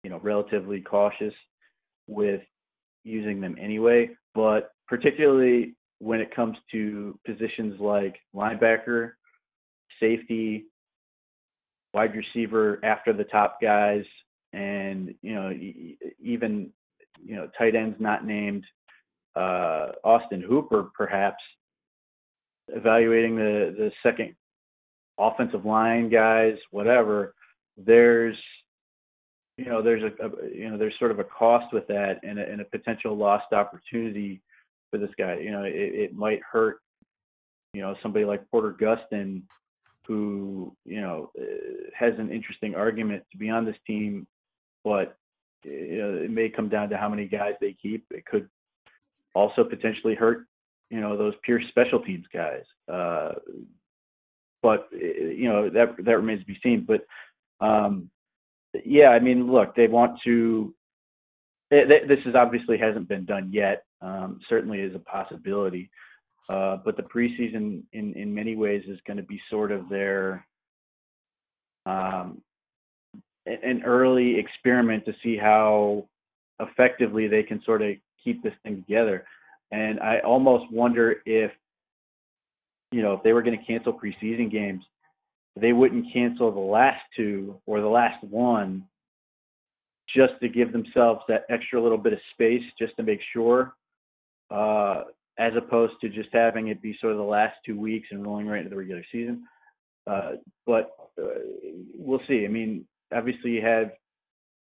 you 0.04 0.10
know 0.10 0.20
relatively 0.24 0.82
cautious 0.82 1.34
with 2.08 2.42
using 3.04 3.40
them 3.40 3.56
anyway, 3.60 4.10
but 4.36 4.72
particularly 4.88 5.76
when 6.00 6.20
it 6.20 6.36
comes 6.36 6.58
to 6.72 7.18
positions 7.26 7.80
like 7.80 8.16
linebacker, 8.36 9.12
safety, 10.00 10.66
wide 11.94 12.14
receiver 12.16 12.80
after 12.84 13.14
the 13.14 13.26
top 13.26 13.60
guys, 13.62 14.04
and 14.54 15.14
you 15.22 15.34
know 15.34 15.52
even 16.22 16.72
you 17.24 17.36
know 17.36 17.50
tight 17.58 17.76
ends 17.76 17.96
not 18.00 18.26
named 18.26 18.64
uh, 19.36 19.92
Austin 20.04 20.42
Hooper 20.42 20.90
perhaps 20.96 21.44
evaluating 22.68 23.36
the 23.36 23.76
the 23.78 23.92
second 24.04 24.36
offensive 25.18 25.66
line 25.66 26.10
guys 26.10 26.56
whatever 26.72 27.34
there's 27.78 28.38
you 29.60 29.66
know 29.66 29.82
there's 29.82 30.04
a, 30.04 30.26
a, 30.26 30.30
you 30.54 30.70
know 30.70 30.78
there's 30.78 30.98
sort 31.00 31.12
of 31.12 31.20
a 31.20 31.24
cost 31.26 31.74
with 31.74 31.86
that 31.88 32.20
and 32.24 32.40
a, 32.40 32.50
and 32.50 32.62
a 32.62 32.66
potential 32.66 33.16
lost 33.16 33.52
opportunity 33.52 34.42
for 34.90 34.98
this 34.98 35.10
guy. 35.18 35.38
You 35.38 35.52
know, 35.52 35.64
it, 35.64 35.74
it 35.76 36.16
might 36.16 36.40
hurt 36.50 36.80
you 37.74 37.82
know 37.82 37.96
somebody 38.02 38.26
like 38.26 38.50
Porter 38.50 38.76
Gustin 38.80 39.42
who 40.08 40.76
you 40.86 41.02
know 41.02 41.30
uh, 41.40 41.44
has 41.94 42.14
an 42.18 42.32
interesting 42.32 42.74
argument 42.74 43.24
to 43.32 43.38
be 43.38 43.50
on 43.50 43.66
this 43.66 43.76
team, 43.86 44.26
but 44.84 45.18
you 45.64 45.98
know, 45.98 46.24
it 46.24 46.32
may 46.32 46.50
come 46.50 46.70
down 46.70 46.90
to 46.90 46.98
how 46.98 47.10
many 47.10 47.26
guys 47.26 47.54
they 47.60 47.76
keep. 47.82 48.06
It 48.12 48.26
could 48.26 48.50
also 49.36 49.64
potentially 49.64 50.16
hurt 50.16 50.48
you 50.90 51.00
know 51.00 51.18
those 51.18 51.34
pure 51.44 51.62
special 51.70 52.00
teams 52.00 52.26
guys. 52.34 52.64
Uh, 52.92 53.34
but 54.62 54.90
you 54.92 55.48
know 55.48 55.70
that 55.70 55.96
that 56.04 56.18
remains 56.18 56.42
to 56.42 56.46
be 56.46 56.60
seen. 56.62 56.86
But 56.88 57.06
um, 57.66 58.10
yeah, 58.86 59.10
I 59.10 59.20
mean, 59.20 59.52
look, 59.52 59.76
they 59.76 59.88
want 59.88 60.20
to. 60.26 60.74
this 61.70 62.20
is 62.26 62.36
obviously 62.36 62.78
hasn't 62.78 63.08
been 63.08 63.26
done 63.26 63.50
yet. 63.52 63.84
Um, 64.02 64.40
certainly 64.50 64.80
is 64.80 64.96
a 64.96 65.00
possibility, 65.00 65.90
uh, 66.50 66.78
but 66.84 66.98
the 66.98 67.04
preseason, 67.04 67.84
in 67.94 68.14
in 68.16 68.34
many 68.34 68.56
ways, 68.56 68.84
is 68.88 69.00
going 69.06 69.18
to 69.18 69.24
be 69.24 69.42
sort 69.50 69.72
of 69.72 69.88
their 69.90 70.46
um, 71.86 72.42
an 73.46 73.84
early 73.84 74.38
experiment 74.38 75.06
to 75.06 75.14
see 75.24 75.38
how 75.38 76.08
effectively 76.60 77.28
they 77.28 77.44
can 77.44 77.62
sort 77.64 77.82
of 77.82 77.96
keep 78.24 78.44
this 78.44 78.54
thing 78.64 78.78
together. 78.78 79.26
And 79.72 80.00
I 80.00 80.20
almost 80.20 80.72
wonder 80.72 81.18
if, 81.26 81.52
you 82.92 83.02
know, 83.02 83.14
if 83.14 83.24
they 83.24 83.34
were 83.34 83.44
going 83.44 83.58
to 83.58 83.66
cancel 83.66 83.94
preseason 83.94 84.52
games, 84.52 84.84
they 85.56 85.74
wouldn't 85.74 86.12
cancel 86.14 86.52
the 86.52 86.60
last 86.60 87.02
two 87.16 87.60
or 87.66 87.82
the 87.82 87.88
last 87.88 88.24
one 88.24 88.86
just 90.16 90.34
to 90.42 90.50
give 90.50 90.72
themselves 90.72 91.22
that 91.28 91.44
extra 91.50 91.82
little 91.82 91.98
bit 91.98 92.14
of 92.14 92.20
space 92.34 92.64
just 92.80 92.96
to 92.98 93.04
make 93.04 93.20
sure, 93.32 93.76
uh, 94.50 95.04
as 95.38 95.54
opposed 95.56 95.94
to 96.02 96.10
just 96.10 96.30
having 96.34 96.70
it 96.70 96.82
be 96.82 96.98
sort 97.00 97.14
of 97.14 97.20
the 97.20 97.24
last 97.24 97.56
two 97.66 97.80
weeks 97.80 98.08
and 98.12 98.24
rolling 98.24 98.48
right 98.48 98.60
into 98.60 98.70
the 98.70 98.76
regular 98.76 99.04
season. 99.12 99.44
Uh, 100.08 100.32
but 100.66 100.92
uh, 101.22 101.40
we'll 101.94 102.22
see. 102.28 102.44
I 102.44 102.48
mean, 102.48 102.86
obviously 103.14 103.52
you 103.52 103.62
have 103.62 103.92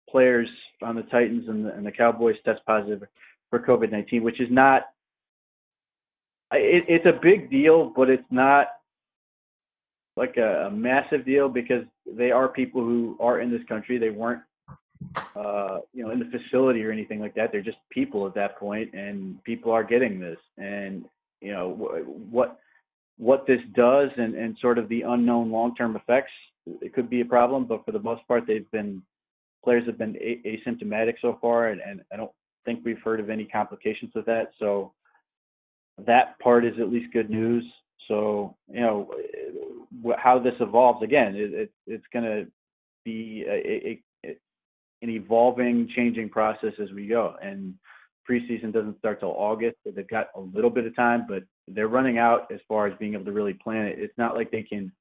players 0.08 0.48
on 0.82 0.96
the 0.96 1.02
Titans 1.02 1.48
and 1.48 1.64
the, 1.64 1.72
and 1.72 1.86
the 1.86 1.92
Cowboys 1.92 2.36
test 2.44 2.60
positive 2.66 3.02
for 3.50 3.58
COVID-19, 3.58 4.22
which 4.22 4.40
is 4.40 4.48
not. 4.50 4.82
It, 6.52 6.84
it's 6.88 7.06
a 7.06 7.18
big 7.22 7.50
deal, 7.50 7.92
but 7.96 8.10
it's 8.10 8.30
not 8.30 8.68
like 10.16 10.36
a, 10.36 10.66
a 10.66 10.70
massive 10.70 11.24
deal 11.24 11.48
because 11.48 11.84
they 12.06 12.30
are 12.30 12.48
people 12.48 12.82
who 12.82 13.16
are 13.20 13.40
in 13.40 13.50
this 13.50 13.62
country. 13.68 13.96
They 13.96 14.10
weren't, 14.10 14.42
uh, 15.34 15.78
you 15.94 16.04
know, 16.04 16.10
in 16.10 16.18
the 16.18 16.26
facility 16.26 16.84
or 16.84 16.90
anything 16.90 17.20
like 17.20 17.34
that. 17.34 17.52
They're 17.52 17.62
just 17.62 17.78
people 17.90 18.26
at 18.26 18.34
that 18.34 18.58
point, 18.58 18.92
and 18.92 19.42
people 19.44 19.72
are 19.72 19.84
getting 19.84 20.20
this. 20.20 20.36
And 20.58 21.06
you 21.40 21.52
know 21.52 21.70
what 21.70 22.58
what 23.16 23.46
this 23.46 23.60
does, 23.74 24.10
and 24.16 24.34
and 24.34 24.56
sort 24.60 24.78
of 24.78 24.88
the 24.88 25.02
unknown 25.02 25.50
long 25.50 25.74
term 25.74 25.96
effects. 25.96 26.32
It 26.66 26.94
could 26.94 27.10
be 27.10 27.20
a 27.20 27.24
problem, 27.24 27.66
but 27.66 27.84
for 27.84 27.92
the 27.92 27.98
most 27.98 28.26
part, 28.28 28.46
they've 28.46 28.70
been 28.70 29.02
players 29.64 29.86
have 29.86 29.98
been 29.98 30.16
a- 30.16 30.42
asymptomatic 30.44 31.14
so 31.20 31.38
far, 31.40 31.68
and, 31.68 31.80
and 31.80 32.00
I 32.12 32.16
don't 32.16 32.32
think 32.64 32.80
we've 32.84 33.00
heard 33.02 33.20
of 33.20 33.30
any 33.30 33.44
complications 33.44 34.12
with 34.14 34.26
that. 34.26 34.50
So 34.58 34.92
that 36.04 36.38
part 36.40 36.64
is 36.64 36.74
at 36.80 36.90
least 36.90 37.12
good 37.12 37.30
news. 37.30 37.64
So 38.08 38.56
you 38.68 38.80
know 38.80 39.10
how 40.18 40.38
this 40.38 40.54
evolves 40.60 41.02
again, 41.02 41.36
it, 41.36 41.52
it 41.52 41.72
it's 41.86 42.06
going 42.12 42.24
to 42.24 42.46
be 43.04 43.44
a, 43.46 43.52
a, 43.52 44.02
a, 44.26 44.36
an 45.02 45.10
evolving, 45.10 45.88
changing 45.94 46.28
process 46.28 46.72
as 46.80 46.90
we 46.92 47.06
go. 47.06 47.36
And 47.42 47.74
preseason 48.28 48.72
doesn't 48.72 48.98
start 48.98 49.20
till 49.20 49.34
August, 49.36 49.76
so 49.84 49.92
they've 49.94 50.08
got 50.08 50.28
a 50.36 50.40
little 50.40 50.70
bit 50.70 50.86
of 50.86 50.94
time, 50.96 51.26
but 51.28 51.42
they're 51.68 51.88
running 51.88 52.18
out 52.18 52.50
as 52.52 52.60
far 52.68 52.86
as 52.86 52.98
being 52.98 53.14
able 53.14 53.24
to 53.24 53.32
really 53.32 53.54
plan 53.54 53.86
it. 53.86 53.98
It's 53.98 54.16
not 54.16 54.34
like 54.34 54.50
they 54.50 54.62
can 54.62 54.92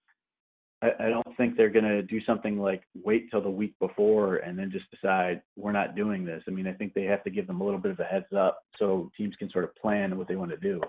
I, 0.81 0.91
I 1.00 1.09
don't 1.09 1.38
think 1.38 1.55
they're 1.55 1.69
going 1.69 1.85
to 1.85 2.01
do 2.01 2.21
something 2.25 2.59
like 2.59 2.83
wait 3.03 3.29
till 3.29 3.41
the 3.41 3.50
week 3.50 3.77
before 3.79 4.38
and 4.38 4.57
then 4.57 4.71
just 4.71 4.89
decide 4.91 5.41
we're 5.55 5.71
not 5.71 5.95
doing 5.95 6.25
this. 6.25 6.43
I 6.47 6.51
mean, 6.51 6.67
I 6.67 6.73
think 6.73 6.93
they 6.93 7.03
have 7.03 7.23
to 7.23 7.29
give 7.29 7.47
them 7.47 7.61
a 7.61 7.63
little 7.63 7.79
bit 7.79 7.91
of 7.91 8.00
a 8.00 8.03
heads 8.03 8.33
up 8.35 8.63
so 8.77 9.11
teams 9.15 9.35
can 9.38 9.50
sort 9.50 9.63
of 9.63 9.75
plan 9.75 10.17
what 10.17 10.27
they 10.27 10.35
want 10.35 10.51
to 10.51 10.57
do. 10.57 10.81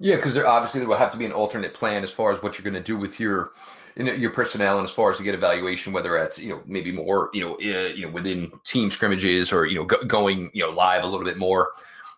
Yeah, 0.00 0.16
because 0.16 0.34
there 0.34 0.46
obviously 0.46 0.80
there 0.80 0.88
will 0.88 0.96
have 0.96 1.10
to 1.10 1.18
be 1.18 1.24
an 1.24 1.32
alternate 1.32 1.74
plan 1.74 2.04
as 2.04 2.12
far 2.12 2.30
as 2.32 2.40
what 2.40 2.56
you're 2.56 2.64
going 2.64 2.80
to 2.80 2.86
do 2.86 2.96
with 2.96 3.18
your 3.18 3.52
you 3.96 4.04
know, 4.04 4.12
your 4.12 4.30
personnel 4.30 4.78
and 4.78 4.86
as 4.86 4.94
far 4.94 5.10
as 5.10 5.16
to 5.16 5.24
get 5.24 5.34
evaluation, 5.34 5.92
whether 5.92 6.16
it's 6.16 6.38
you 6.38 6.50
know 6.50 6.62
maybe 6.66 6.92
more 6.92 7.30
you 7.34 7.44
know 7.44 7.54
uh, 7.54 7.88
you 7.88 8.06
know 8.06 8.12
within 8.12 8.52
team 8.64 8.90
scrimmages 8.90 9.52
or 9.52 9.66
you 9.66 9.74
know 9.74 9.84
go, 9.84 10.02
going 10.04 10.50
you 10.54 10.62
know 10.62 10.70
live 10.70 11.02
a 11.02 11.06
little 11.06 11.26
bit 11.26 11.36
more 11.36 11.70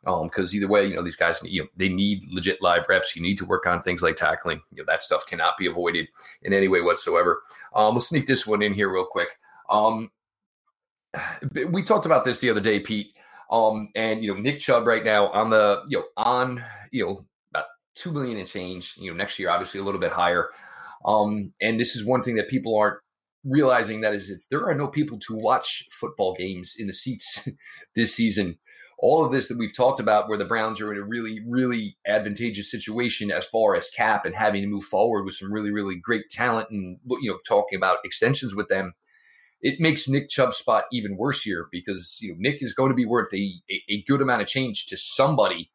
because 0.05 0.53
um, 0.53 0.57
either 0.57 0.69
way, 0.69 0.87
you 0.87 0.95
know, 0.95 1.03
these 1.03 1.17
guys, 1.17 1.41
you 1.43 1.63
know, 1.63 1.69
they 1.77 1.89
need 1.89 2.25
legit 2.31 2.63
live 2.63 2.89
reps. 2.89 3.15
You 3.15 3.23
need 3.23 3.39
to 3.39 3.45
work 3.45 3.67
on 3.67 3.83
things 3.83 4.03
like 4.03 4.17
tackling. 4.17 4.63
You 4.73 4.79
know, 4.79 4.85
that 4.87 5.03
stuff 5.03 5.27
cannot 5.27 5.59
be 5.59 5.67
avoided 5.67 6.09
in 6.43 6.53
any 6.53 6.69
way 6.69 6.81
whatsoever. 6.81 7.43
Um, 7.75 7.95
we'll 7.95 8.01
sneak 8.01 8.27
this 8.27 8.47
one 8.47 8.63
in 8.63 8.73
here 8.73 8.93
real 8.93 9.07
quick. 9.07 9.29
Um, 9.69 10.11
we 11.71 11.83
talked 11.83 12.07
about 12.07 12.25
this 12.25 12.39
the 12.39 12.51
other 12.51 12.61
day, 12.61 12.81
Pete. 12.81 13.13
Um, 13.51 13.89
and 13.95 14.23
you 14.23 14.33
know, 14.33 14.41
Nick 14.41 14.61
Chubb 14.61 14.87
right 14.87 15.05
now 15.05 15.27
on 15.29 15.51
the, 15.51 15.83
you 15.89 15.99
know, 15.99 16.05
on, 16.17 16.65
you 16.93 17.05
know, 17.05 17.27
about 17.51 17.67
two 17.95 18.13
million 18.13 18.39
and 18.39 18.49
change. 18.49 18.95
You 18.97 19.11
know, 19.11 19.17
next 19.17 19.39
year 19.39 19.51
obviously 19.51 19.81
a 19.81 19.85
little 19.85 20.01
bit 20.01 20.13
higher. 20.13 20.49
Um, 21.05 21.53
and 21.61 21.81
this 21.81 21.97
is 21.97 22.05
one 22.05 22.23
thing 22.23 22.37
that 22.37 22.49
people 22.49 22.77
aren't 22.77 23.01
realizing 23.45 24.03
that 24.03 24.15
is 24.15 24.31
if 24.31 24.49
there 24.51 24.65
are 24.67 24.75
no 24.75 24.87
people 24.87 25.19
to 25.19 25.35
watch 25.35 25.85
football 25.91 26.35
games 26.35 26.75
in 26.79 26.87
the 26.87 26.93
seats 26.93 27.49
this 27.95 28.15
season, 28.15 28.59
all 29.01 29.25
of 29.25 29.33
this 29.33 29.49
that 29.49 29.59
we've 29.59 29.75
talked 29.75 29.99
about 29.99 30.29
where 30.29 30.37
the 30.37 30.45
Browns 30.45 30.81
are 30.81 30.93
in 30.93 30.99
a 30.99 31.03
really, 31.03 31.41
really 31.47 31.97
advantageous 32.07 32.71
situation 32.71 33.31
as 33.31 33.47
far 33.47 33.75
as 33.75 33.91
cap 33.91 34.27
and 34.27 34.35
having 34.35 34.63
to 34.63 34.69
move 34.69 34.85
forward 34.85 35.25
with 35.25 35.35
some 35.35 35.53
really, 35.53 35.71
really 35.71 35.97
great 35.97 36.29
talent 36.31 36.71
and 36.71 36.99
you 37.21 37.31
know 37.31 37.39
talking 37.47 37.77
about 37.77 37.99
extensions 38.05 38.55
with 38.55 38.69
them. 38.69 38.93
It 39.63 39.81
makes 39.81 40.09
Nick 40.09 40.29
Chubb's 40.29 40.59
spot 40.59 40.85
even 40.93 41.17
worse 41.17 41.43
here 41.43 41.67
because 41.73 42.19
you 42.21 42.31
know 42.31 42.37
Nick 42.39 42.63
is 42.63 42.75
going 42.75 42.91
to 42.91 42.95
be 42.95 43.07
worth 43.07 43.33
a, 43.35 43.53
a, 43.89 44.03
good 44.07 44.21
amount 44.21 44.43
of 44.43 44.49
change 44.49 44.87
to 44.87 44.97
somebody. 44.97 45.71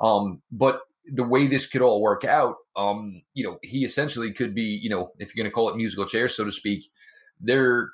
Um, 0.00 0.42
but 0.52 0.82
the 1.04 1.24
way 1.24 1.46
this 1.46 1.66
could 1.66 1.82
all 1.82 2.00
work 2.00 2.24
out, 2.24 2.56
um, 2.76 3.22
you 3.34 3.42
know, 3.42 3.58
he 3.62 3.84
essentially 3.84 4.32
could 4.32 4.54
be, 4.54 4.62
you 4.62 4.90
know, 4.90 5.12
if 5.18 5.34
you're 5.34 5.42
going 5.42 5.50
to 5.50 5.54
call 5.54 5.68
it 5.68 5.76
musical 5.76 6.04
chairs, 6.04 6.36
so 6.36 6.44
to 6.44 6.52
speak, 6.52 6.90
there 7.40 7.90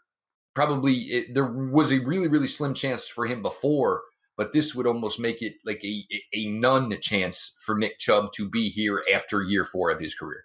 probably 0.55 0.95
it, 0.95 1.35
there 1.35 1.51
was 1.51 1.91
a 1.91 2.01
really, 2.01 2.29
really 2.29 2.49
slim 2.49 2.75
chance 2.75 3.09
for 3.09 3.25
him 3.25 3.41
before 3.41 4.03
but 4.37 4.53
this 4.53 4.75
would 4.75 4.87
almost 4.87 5.21
make 5.21 5.43
it 5.43 5.55
like 5.65 5.83
a, 5.85 6.07
a 6.33 6.47
none 6.47 6.93
chance 7.01 7.55
for 7.65 7.77
Nick 7.77 7.99
Chubb 7.99 8.33
to 8.33 8.49
be 8.49 8.69
here 8.69 9.03
after 9.15 9.43
year 9.43 9.65
four 9.65 9.91
of 9.91 10.01
his 10.01 10.15
career. 10.15 10.45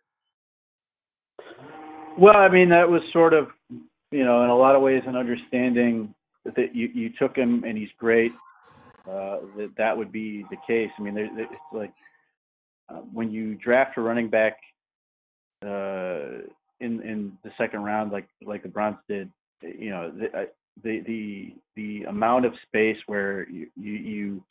Well, 2.18 2.36
I 2.36 2.50
mean, 2.50 2.70
that 2.70 2.90
was 2.90 3.02
sort 3.14 3.34
of, 3.34 3.48
you 4.12 4.26
know, 4.26 4.44
in 4.44 4.50
a 4.50 4.56
lot 4.56 4.76
of 4.76 4.82
ways, 4.82 5.04
an 5.08 5.16
understanding 5.16 6.14
that 6.44 6.76
you, 6.76 6.90
you 6.94 7.12
took 7.18 7.36
him 7.36 7.64
and 7.64 7.78
he's 7.78 7.90
great. 7.98 8.32
Uh, 9.08 9.40
that 9.58 9.72
that 9.78 9.98
would 9.98 10.12
be 10.12 10.46
the 10.50 10.58
case. 10.68 10.92
I 11.00 11.02
mean, 11.02 11.16
there, 11.16 11.30
it's 11.40 11.54
like 11.72 11.94
uh, 12.90 13.02
when 13.14 13.32
you 13.32 13.56
draft 13.56 13.98
a 13.98 14.02
running 14.02 14.30
back 14.30 14.58
uh, 15.66 16.44
in 16.80 17.02
in 17.02 17.38
the 17.44 17.52
second 17.58 17.84
round, 17.84 18.12
like 18.12 18.28
like 18.44 18.62
the 18.62 18.70
Browns 18.70 18.98
did. 19.08 19.32
You 19.62 19.90
know, 19.90 20.12
the, 20.12 20.50
the 20.84 21.02
the 21.02 21.54
the 21.76 22.04
amount 22.04 22.46
of 22.46 22.54
space 22.68 22.98
where 23.08 23.50
you, 23.50 23.68
you, 23.76 23.94
you 23.94 24.44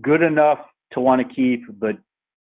good 0.00 0.22
enough 0.22 0.58
to 0.92 1.00
want 1.00 1.26
to 1.26 1.34
keep, 1.34 1.64
but 1.78 1.96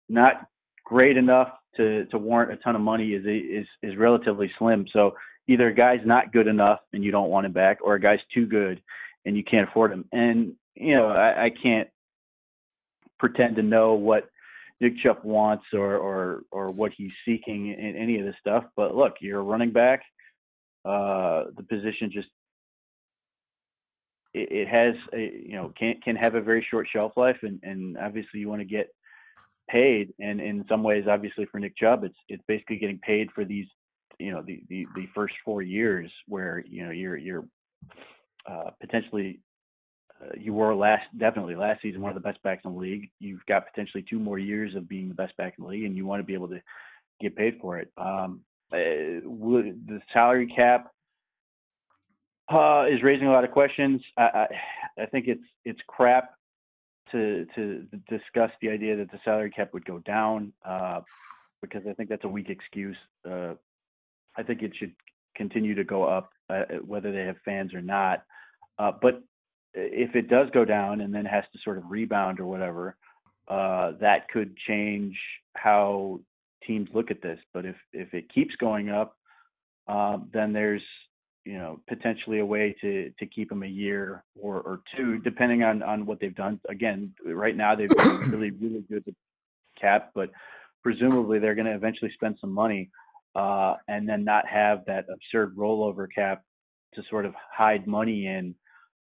not 0.10 0.48
great 0.86 1.18
enough 1.18 1.50
to 1.78 2.06
to 2.08 2.18
warrant 2.18 2.52
a 2.52 2.58
ton 2.58 2.76
of 2.76 2.82
money 2.82 3.14
is 3.14 3.26
is 3.26 3.68
is 3.82 3.98
relatively 3.98 4.52
slim. 4.58 4.86
So 4.92 5.16
either 5.48 5.68
a 5.68 5.74
guy's 5.74 6.06
not 6.06 6.34
good 6.34 6.48
enough 6.48 6.80
and 6.94 7.04
you 7.04 7.12
don't 7.12 7.30
want 7.30 7.46
him 7.46 7.54
back, 7.54 7.80
or 7.84 7.96
a 7.96 8.02
guy's 8.02 8.20
too 8.34 8.46
good 8.46 8.82
and 9.26 9.38
you 9.38 9.44
can't 9.44 9.70
afford 9.70 9.92
him. 9.92 10.06
And 10.12 10.54
you 10.76 10.96
know, 10.96 11.08
I, 11.08 11.46
I 11.46 11.50
can't 11.50 11.90
pretend 13.20 13.56
to 13.58 13.64
know 13.64 13.94
what 13.94 14.30
Nick 14.80 14.98
Chubb 15.04 15.24
wants 15.24 15.66
or 15.74 15.98
or 15.98 16.42
or 16.52 16.68
what 16.70 16.92
he's 16.96 17.14
seeking 17.26 17.68
in 17.68 17.96
any 17.96 18.20
of 18.20 18.26
this 18.26 18.36
stuff. 18.40 18.66
But 18.76 18.96
look, 18.96 19.16
you're 19.22 19.40
a 19.40 19.44
running 19.44 19.72
back. 19.72 20.02
Uh, 20.84 21.46
the 21.56 21.64
position 21.70 22.10
just 22.12 22.28
it, 24.34 24.52
it 24.52 24.68
has 24.68 24.96
a, 25.14 25.32
you 25.46 25.56
know 25.56 25.74
can 25.78 25.96
can 26.04 26.16
have 26.16 26.36
a 26.36 26.42
very 26.42 26.66
short 26.70 26.88
shelf 26.92 27.14
life, 27.16 27.38
and 27.44 27.60
and 27.64 27.98
obviously 27.98 28.40
you 28.40 28.50
want 28.50 28.62
to 28.62 28.66
get 28.66 28.94
paid. 29.70 30.14
And 30.20 30.40
in 30.42 30.66
some 30.68 30.84
ways, 30.84 31.06
obviously 31.10 31.46
for 31.46 31.60
Nick 31.60 31.78
Chubb, 31.78 32.04
it's 32.04 32.18
it's 32.28 32.44
basically 32.48 32.78
getting 32.78 33.00
paid 33.00 33.30
for 33.34 33.46
these 33.46 33.68
you 34.20 34.32
know 34.32 34.42
the 34.42 34.64
the, 34.70 34.86
the 34.96 35.08
first 35.14 35.34
four 35.44 35.62
years 35.62 36.12
where 36.28 36.64
you 36.68 36.86
know 36.86 36.92
you're 36.92 37.18
you're 37.18 37.46
uh, 38.50 38.72
potentially 38.80 39.40
uh, 40.22 40.30
you 40.38 40.54
were 40.54 40.76
last 40.76 41.04
definitely 41.18 41.56
last 41.56 41.82
season 41.82 42.02
one 42.02 42.16
of 42.16 42.22
the 42.22 42.28
best 42.28 42.42
backs 42.44 42.62
in 42.66 42.74
the 42.74 42.78
league. 42.78 43.10
You've 43.20 43.46
got 43.48 43.68
potentially 43.68 44.06
two 44.10 44.20
more 44.20 44.40
years 44.40 44.76
of 44.76 44.88
being 44.88 45.10
the 45.10 45.16
best 45.16 45.36
back 45.38 45.56
in 45.58 45.64
the 45.64 45.70
league, 45.70 45.86
and 45.86 45.96
you 45.96 46.06
want 46.06 46.22
to 46.22 46.26
be 46.26 46.34
able 46.34 46.50
to 46.50 46.62
get 47.20 47.36
paid 47.36 47.58
for 47.62 47.80
it. 47.80 47.92
Um, 47.98 48.42
uh, 48.74 48.78
the 48.80 50.00
salary 50.14 50.52
cap 50.56 50.92
uh, 52.52 52.86
is 52.90 53.04
raising 53.04 53.28
a 53.28 53.32
lot 53.32 53.44
of 53.44 53.52
questions. 53.52 54.02
I, 54.18 54.24
I, 54.24 54.48
I 55.04 55.06
think 55.06 55.28
it's 55.28 55.44
it's 55.66 55.80
crap 55.88 56.32
to 57.12 57.46
to 57.56 57.86
discuss 58.10 58.52
the 58.62 58.70
idea 58.70 58.96
that 58.98 59.12
the 59.12 59.20
salary 59.24 59.52
cap 59.52 59.74
would 59.74 59.86
go 59.86 60.00
down 60.00 60.54
uh, 60.66 61.02
because 61.62 61.84
I 61.90 61.94
think 61.94 62.10
that's 62.10 62.24
a 62.24 62.30
weak 62.30 62.50
excuse. 62.50 62.98
Uh, 63.30 63.54
I 64.38 64.44
think 64.44 64.62
it 64.62 64.72
should 64.78 64.94
continue 65.36 65.76
to 65.76 65.84
go 65.84 66.04
up, 66.04 66.32
uh, 66.50 66.64
whether 66.86 67.12
they 67.12 67.26
have 67.26 67.38
fans 67.44 67.74
or 67.74 67.82
not. 67.82 68.24
Uh, 68.80 68.92
but 69.02 69.24
if 69.74 70.16
it 70.16 70.30
does 70.30 70.48
go 70.54 70.66
down 70.66 71.02
and 71.02 71.14
then 71.14 71.26
has 71.26 71.44
to 71.54 71.60
sort 71.64 71.78
of 71.78 71.84
rebound 71.90 72.40
or 72.40 72.46
whatever, 72.46 72.96
uh, 73.48 73.94
that 74.00 74.30
could 74.30 74.56
change 74.68 75.18
how 75.56 76.20
teams 76.66 76.90
look 76.94 77.12
at 77.12 77.22
this. 77.22 77.40
But 77.54 77.66
if 77.66 77.76
if 77.94 78.14
it 78.14 78.34
keeps 78.34 78.56
going 78.56 78.90
up, 78.90 79.18
uh, 79.88 80.18
then 80.34 80.54
there's 80.54 80.84
you 81.46 81.58
know 81.58 81.80
potentially 81.88 82.40
a 82.40 82.46
way 82.46 82.76
to 82.82 83.12
to 83.20 83.26
keep 83.26 83.50
them 83.50 83.64
a 83.64 83.68
year 83.68 84.24
or 84.40 84.58
or 84.62 84.82
two 84.96 85.18
depending 85.20 85.64
on 85.64 85.82
on 85.82 86.06
what 86.06 86.20
they've 86.20 86.36
done. 86.36 86.60
Again 86.70 87.14
right 87.26 87.56
now 87.56 87.76
they've 87.76 87.90
been 87.90 88.20
really 88.32 88.52
really 88.52 88.84
good 88.90 89.04
with 89.06 89.16
cap 89.80 90.12
but 90.14 90.30
presumably 90.84 91.40
they're 91.40 91.56
going 91.56 91.66
to 91.66 91.74
eventually 91.74 92.12
spend 92.14 92.38
some 92.40 92.52
money 92.52 92.90
uh 93.36 93.76
and 93.88 94.08
then 94.08 94.24
not 94.24 94.46
have 94.46 94.84
that 94.86 95.06
absurd 95.12 95.56
rollover 95.56 96.08
cap 96.14 96.44
to 96.94 97.02
sort 97.10 97.26
of 97.26 97.34
hide 97.52 97.88
money 97.88 98.28
in 98.28 98.54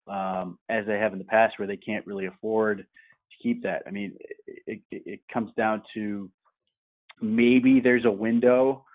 um 0.08 0.58
as 0.70 0.86
they 0.86 0.98
have 0.98 1.12
in 1.12 1.20
the 1.20 1.26
past 1.26 1.58
where 1.58 1.68
they 1.68 1.78
can't 1.78 2.08
really 2.08 2.28
afford 2.28 2.80
to 2.80 3.44
keep 3.44 3.64
that. 3.64 3.84
I 3.86 3.92
mean 3.92 4.14
it, 4.48 4.82
it, 4.92 5.04
it 5.06 5.20
comes 5.34 5.52
down 5.58 5.84
to 5.96 6.30
maybe 7.22 7.82
there's 7.82 8.06
a 8.06 8.12
window 8.12 8.86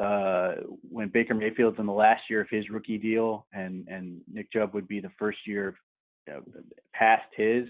uh, 0.00 0.54
when 0.88 1.08
Baker 1.08 1.34
Mayfield's 1.34 1.78
in 1.78 1.86
the 1.86 1.92
last 1.92 2.22
year 2.30 2.40
of 2.40 2.48
his 2.50 2.70
rookie 2.70 2.98
deal, 2.98 3.46
and 3.52 3.86
and 3.88 4.20
Nick 4.32 4.50
Chubb 4.52 4.74
would 4.74 4.88
be 4.88 5.00
the 5.00 5.10
first 5.18 5.38
year 5.46 5.76
past 6.94 7.24
his, 7.36 7.66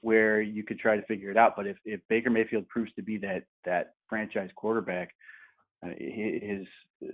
where 0.00 0.40
you 0.40 0.62
could 0.62 0.78
try 0.78 0.96
to 0.96 1.06
figure 1.06 1.30
it 1.30 1.36
out. 1.36 1.54
But 1.56 1.66
if 1.66 1.76
if 1.84 2.00
Baker 2.08 2.30
Mayfield 2.30 2.68
proves 2.68 2.92
to 2.94 3.02
be 3.02 3.18
that 3.18 3.44
that 3.64 3.94
franchise 4.08 4.50
quarterback, 4.56 5.10
uh, 5.84 5.90
his 5.98 6.66
uh, 7.04 7.08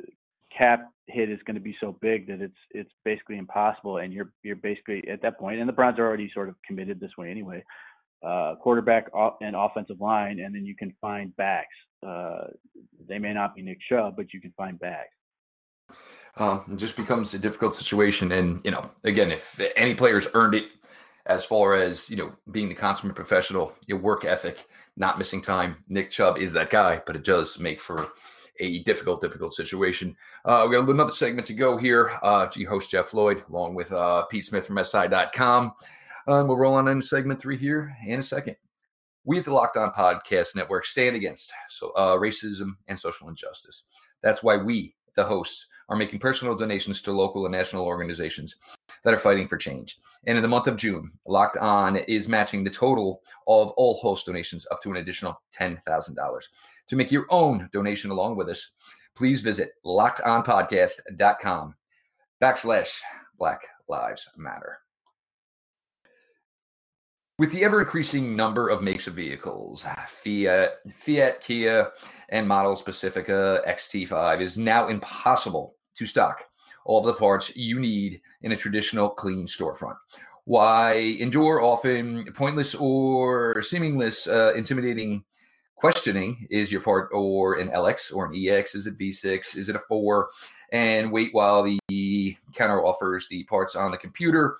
cap 0.56 0.90
hit 1.08 1.30
is 1.30 1.40
going 1.46 1.54
to 1.54 1.60
be 1.60 1.76
so 1.80 1.96
big 2.00 2.26
that 2.28 2.40
it's 2.40 2.58
it's 2.70 2.90
basically 3.04 3.38
impossible, 3.38 3.98
and 3.98 4.12
you're 4.12 4.32
you're 4.42 4.56
basically 4.56 5.06
at 5.08 5.22
that 5.22 5.38
point, 5.38 5.60
and 5.60 5.68
the 5.68 5.72
Browns 5.72 5.98
are 5.98 6.06
already 6.06 6.30
sort 6.32 6.48
of 6.48 6.54
committed 6.66 7.00
this 7.00 7.16
way 7.18 7.30
anyway. 7.30 7.62
Uh, 8.22 8.54
quarterback 8.56 9.08
and 9.40 9.54
offensive 9.54 10.00
line, 10.00 10.40
and 10.40 10.54
then 10.54 10.64
you 10.64 10.74
can 10.74 10.92
find 11.00 11.36
backs. 11.36 11.74
Uh, 12.04 12.46
they 13.08 13.18
may 13.18 13.32
not 13.32 13.54
be 13.54 13.62
Nick 13.62 13.78
Chubb, 13.88 14.16
but 14.16 14.32
you 14.32 14.40
can 14.40 14.52
find 14.56 14.78
backs. 14.78 15.10
Um, 16.36 16.64
it 16.72 16.76
just 16.76 16.96
becomes 16.96 17.32
a 17.34 17.38
difficult 17.38 17.76
situation. 17.76 18.32
And, 18.32 18.60
you 18.64 18.70
know, 18.70 18.90
again, 19.04 19.30
if 19.30 19.60
any 19.76 19.94
players 19.94 20.28
earned 20.34 20.54
it 20.54 20.72
as 21.26 21.44
far 21.44 21.74
as, 21.74 22.10
you 22.10 22.16
know, 22.16 22.32
being 22.50 22.68
the 22.68 22.74
consummate 22.74 23.16
professional, 23.16 23.72
your 23.86 23.98
work 23.98 24.24
ethic, 24.24 24.66
not 24.96 25.18
missing 25.18 25.40
time, 25.40 25.76
Nick 25.88 26.10
Chubb 26.10 26.38
is 26.38 26.52
that 26.52 26.70
guy, 26.70 27.02
but 27.06 27.16
it 27.16 27.24
does 27.24 27.58
make 27.58 27.80
for 27.80 28.08
a 28.60 28.82
difficult, 28.84 29.20
difficult 29.20 29.54
situation. 29.54 30.16
Uh, 30.44 30.66
we 30.68 30.76
got 30.76 30.88
another 30.88 31.12
segment 31.12 31.46
to 31.46 31.54
go 31.54 31.76
here. 31.76 32.12
Uh, 32.22 32.48
host 32.68 32.90
Jeff 32.90 33.12
Lloyd, 33.12 33.44
along 33.48 33.74
with 33.74 33.92
uh, 33.92 34.24
Pete 34.26 34.44
Smith 34.44 34.66
from 34.66 34.82
SI.com. 34.82 35.72
Um, 36.26 36.48
we'll 36.48 36.56
roll 36.56 36.74
on 36.74 36.88
into 36.88 37.06
segment 37.06 37.40
three 37.40 37.56
here 37.56 37.96
in 38.06 38.20
a 38.20 38.22
second. 38.22 38.56
We 39.24 39.38
at 39.38 39.44
the 39.44 39.52
Locked 39.52 39.76
On 39.76 39.90
Podcast 39.90 40.56
Network 40.56 40.86
stand 40.86 41.16
against 41.16 41.52
so, 41.68 41.90
uh, 41.90 42.16
racism 42.16 42.70
and 42.88 42.98
social 42.98 43.28
injustice. 43.28 43.84
That's 44.22 44.42
why 44.42 44.56
we, 44.56 44.94
the 45.14 45.24
hosts, 45.24 45.66
are 45.88 45.96
making 45.96 46.18
personal 46.18 46.56
donations 46.56 47.00
to 47.02 47.12
local 47.12 47.46
and 47.46 47.52
national 47.52 47.84
organizations 47.84 48.56
that 49.04 49.14
are 49.14 49.18
fighting 49.18 49.46
for 49.46 49.56
change. 49.56 49.98
And 50.26 50.36
in 50.36 50.42
the 50.42 50.48
month 50.48 50.66
of 50.66 50.76
June, 50.76 51.12
Locked 51.26 51.58
On 51.58 51.96
is 51.96 52.28
matching 52.28 52.64
the 52.64 52.70
total 52.70 53.22
of 53.46 53.70
all 53.72 53.94
host 53.98 54.26
donations 54.26 54.66
up 54.70 54.82
to 54.82 54.90
an 54.90 54.96
additional 54.96 55.40
$10,000. 55.56 56.42
To 56.88 56.96
make 56.96 57.12
your 57.12 57.26
own 57.30 57.68
donation 57.72 58.10
along 58.10 58.36
with 58.36 58.48
us, 58.48 58.72
please 59.14 59.40
visit 59.42 59.72
lockedonpodcast.com 59.84 61.74
backslash 62.42 63.00
Black 63.38 63.60
Lives 63.88 64.28
Matter. 64.36 64.80
With 67.38 67.52
the 67.52 67.64
ever 67.64 67.82
increasing 67.82 68.34
number 68.34 68.70
of 68.70 68.80
makes 68.80 69.06
of 69.06 69.12
vehicles, 69.12 69.84
Fiat, 70.08 70.70
Fiat, 70.96 71.42
Kia, 71.42 71.92
and 72.30 72.48
Model 72.48 72.74
Specifica 72.74 73.62
XT5 73.68 74.40
is 74.40 74.56
now 74.56 74.88
impossible 74.88 75.74
to 75.96 76.06
stock 76.06 76.44
all 76.86 77.00
of 77.00 77.04
the 77.04 77.12
parts 77.12 77.54
you 77.54 77.78
need 77.78 78.22
in 78.40 78.52
a 78.52 78.56
traditional 78.56 79.10
clean 79.10 79.46
storefront. 79.46 79.96
Why 80.44 80.94
endure 81.20 81.60
often 81.60 82.24
pointless 82.32 82.74
or 82.74 83.60
seamless, 83.60 84.26
uh, 84.26 84.54
intimidating 84.56 85.22
questioning? 85.74 86.46
Is 86.48 86.72
your 86.72 86.80
part 86.80 87.10
or 87.12 87.58
an 87.58 87.68
LX 87.68 88.14
or 88.14 88.24
an 88.24 88.34
EX? 88.34 88.74
Is 88.74 88.86
it 88.86 88.96
V6? 88.96 89.58
Is 89.58 89.68
it 89.68 89.76
a 89.76 89.80
4? 89.80 90.30
And 90.72 91.12
wait 91.12 91.34
while 91.34 91.62
the 91.62 92.36
counter 92.54 92.82
offers 92.82 93.28
the 93.28 93.44
parts 93.44 93.76
on 93.76 93.90
the 93.90 93.98
computer 93.98 94.56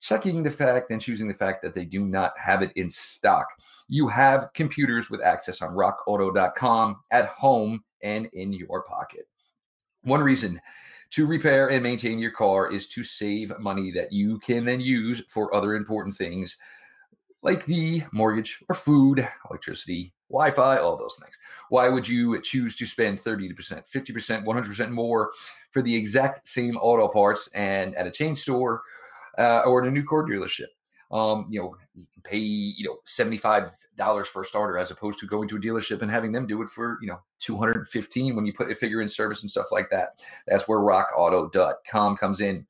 checking 0.00 0.42
the 0.42 0.50
fact 0.50 0.90
and 0.90 1.00
choosing 1.00 1.28
the 1.28 1.34
fact 1.34 1.62
that 1.62 1.74
they 1.74 1.84
do 1.84 2.00
not 2.00 2.32
have 2.36 2.62
it 2.62 2.72
in 2.76 2.90
stock. 2.90 3.46
You 3.88 4.08
have 4.08 4.52
computers 4.54 5.10
with 5.10 5.22
access 5.22 5.62
on 5.62 5.70
rockauto.com 5.70 7.00
at 7.10 7.26
home 7.26 7.82
and 8.02 8.26
in 8.32 8.52
your 8.52 8.82
pocket. 8.82 9.26
One 10.02 10.20
reason 10.20 10.60
to 11.10 11.26
repair 11.26 11.68
and 11.68 11.82
maintain 11.82 12.18
your 12.18 12.32
car 12.32 12.70
is 12.72 12.88
to 12.88 13.04
save 13.04 13.58
money 13.58 13.90
that 13.92 14.12
you 14.12 14.38
can 14.40 14.64
then 14.64 14.80
use 14.80 15.22
for 15.28 15.54
other 15.54 15.74
important 15.74 16.16
things 16.16 16.58
like 17.42 17.64
the 17.66 18.02
mortgage 18.12 18.64
or 18.68 18.74
food, 18.74 19.28
electricity, 19.48 20.12
Wi 20.30 20.50
Fi, 20.50 20.78
all 20.78 20.96
those 20.96 21.18
things. 21.22 21.38
Why 21.68 21.88
would 21.88 22.08
you 22.08 22.40
choose 22.40 22.74
to 22.76 22.86
spend 22.86 23.18
30%, 23.18 23.54
50%, 23.54 24.44
100% 24.44 24.90
more 24.90 25.30
for 25.70 25.82
the 25.82 25.94
exact 25.94 26.48
same 26.48 26.76
auto 26.78 27.06
parts 27.06 27.48
and 27.54 27.94
at 27.94 28.06
a 28.06 28.10
chain 28.10 28.34
store 28.34 28.82
uh, 29.38 29.62
or 29.66 29.82
in 29.82 29.88
a 29.88 29.90
new 29.90 30.04
car 30.04 30.24
dealership. 30.24 30.66
Um, 31.10 31.46
you 31.48 31.60
know, 31.60 31.74
you 31.94 32.06
can 32.12 32.22
pay 32.22 32.38
you 32.38 32.84
know 32.86 32.96
seventy 33.04 33.36
five 33.36 33.70
dollars 33.96 34.28
for 34.28 34.42
a 34.42 34.44
starter 34.44 34.78
as 34.78 34.90
opposed 34.90 35.20
to 35.20 35.26
going 35.26 35.48
to 35.48 35.56
a 35.56 35.60
dealership 35.60 36.02
and 36.02 36.10
having 36.10 36.32
them 36.32 36.46
do 36.46 36.62
it 36.62 36.68
for 36.68 36.98
you 37.00 37.08
know 37.08 37.20
two 37.38 37.56
hundred 37.56 37.76
and 37.76 37.88
fifteen 37.88 38.34
when 38.34 38.46
you 38.46 38.52
put 38.52 38.70
a 38.70 38.74
figure 38.74 39.00
in 39.00 39.08
service 39.08 39.42
and 39.42 39.50
stuff 39.50 39.70
like 39.70 39.90
that. 39.90 40.20
That's 40.46 40.66
where 40.66 40.80
RockAuto.com 40.80 42.16
comes 42.16 42.40
in. 42.40 42.66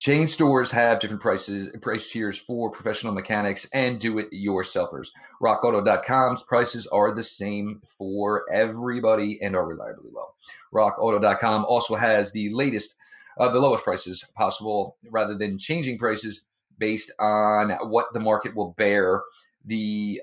Chain 0.00 0.28
stores 0.28 0.70
have 0.70 1.00
different 1.00 1.20
prices, 1.20 1.70
price 1.82 2.08
tiers 2.08 2.38
for 2.38 2.70
professional 2.70 3.12
mechanics 3.12 3.68
and 3.74 3.98
do-it-yourselfers. 3.98 5.08
RockAuto.com's 5.42 6.44
prices 6.44 6.86
are 6.86 7.12
the 7.12 7.24
same 7.24 7.80
for 7.84 8.44
everybody 8.52 9.42
and 9.42 9.56
are 9.56 9.66
reliably 9.66 10.10
low. 10.12 10.26
RockAuto.com 10.72 11.64
also 11.64 11.96
has 11.96 12.30
the 12.30 12.48
latest 12.50 12.94
uh, 13.38 13.48
the 13.48 13.58
lowest 13.58 13.84
prices 13.84 14.24
possible 14.34 14.96
rather 15.10 15.34
than 15.34 15.58
changing 15.58 15.98
prices 15.98 16.42
based 16.78 17.12
on 17.18 17.70
what 17.88 18.12
the 18.12 18.20
market 18.20 18.54
will 18.54 18.74
bear 18.78 19.22
the 19.64 20.20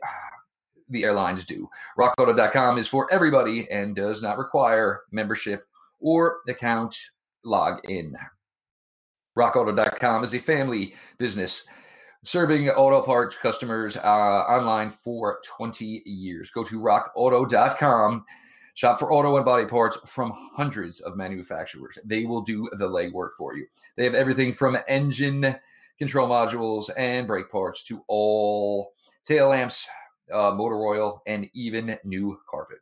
the 0.90 1.04
airlines 1.04 1.46
do. 1.46 1.68
RockAuto.com 1.98 2.78
is 2.78 2.88
for 2.88 3.12
everybody 3.12 3.70
and 3.72 3.96
does 3.96 4.22
not 4.22 4.38
require 4.38 5.02
membership 5.12 5.66
or 6.00 6.38
account 6.48 6.96
login. 7.44 8.12
RockAuto.com 9.38 10.24
is 10.24 10.36
a 10.36 10.40
family 10.40 10.94
business 11.18 11.66
serving 12.24 12.70
auto 12.70 13.02
parts 13.02 13.36
customers 13.36 13.98
uh, 13.98 14.00
online 14.00 14.90
for 14.90 15.40
20 15.46 16.04
years. 16.06 16.52
Go 16.52 16.64
to 16.64 16.80
rockauto.com 16.80 18.26
Shop 18.76 19.00
for 19.00 19.12
auto 19.12 19.38
and 19.38 19.46
body 19.46 19.66
parts 19.66 19.98
from 20.06 20.34
hundreds 20.54 21.00
of 21.00 21.16
manufacturers. 21.16 21.98
They 22.04 22.26
will 22.26 22.42
do 22.42 22.70
the 22.74 22.90
legwork 22.90 23.32
for 23.38 23.56
you. 23.56 23.68
They 23.96 24.04
have 24.04 24.14
everything 24.14 24.52
from 24.52 24.78
engine 24.90 25.56
control 25.98 26.28
modules 26.28 26.90
and 26.98 27.26
brake 27.26 27.50
parts 27.50 27.84
to 27.84 28.04
all 28.08 28.94
tail 29.24 29.50
lamps, 29.50 29.88
uh, 30.32 30.52
motor 30.52 30.86
oil, 30.86 31.22
and 31.26 31.50
even 31.54 31.98
new 32.04 32.38
carpet. 32.50 32.80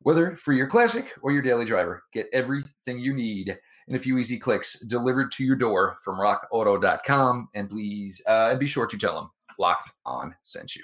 Whether 0.00 0.34
for 0.36 0.54
your 0.54 0.66
classic 0.66 1.12
or 1.20 1.32
your 1.32 1.42
daily 1.42 1.66
driver, 1.66 2.04
get 2.14 2.26
everything 2.32 2.98
you 2.98 3.12
need 3.12 3.58
in 3.88 3.96
a 3.96 3.98
few 3.98 4.16
easy 4.16 4.38
clicks 4.38 4.80
delivered 4.80 5.30
to 5.32 5.44
your 5.44 5.56
door 5.56 5.98
from 6.02 6.18
rockauto.com. 6.18 7.50
And 7.54 7.68
please, 7.68 8.22
uh, 8.26 8.48
and 8.50 8.58
be 8.58 8.66
sure 8.66 8.86
to 8.86 8.96
tell 8.96 9.16
them 9.16 9.30
Locked 9.58 9.90
On 10.06 10.34
sent 10.42 10.76
you. 10.76 10.82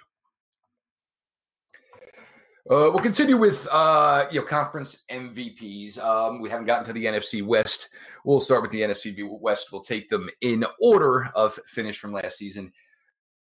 Uh, 2.68 2.90
we'll 2.90 2.98
continue 2.98 3.36
with 3.36 3.68
uh, 3.70 4.26
you 4.32 4.40
know 4.40 4.46
conference 4.46 5.04
MVPs. 5.08 5.98
Um, 5.98 6.40
we 6.40 6.50
haven't 6.50 6.66
gotten 6.66 6.84
to 6.86 6.92
the 6.92 7.04
NFC 7.04 7.40
West. 7.44 7.90
We'll 8.24 8.40
start 8.40 8.62
with 8.62 8.72
the 8.72 8.80
NFC 8.80 9.16
West. 9.40 9.70
We'll 9.70 9.82
take 9.82 10.10
them 10.10 10.28
in 10.40 10.64
order 10.80 11.30
of 11.36 11.54
finish 11.66 12.00
from 12.00 12.12
last 12.12 12.38
season. 12.38 12.72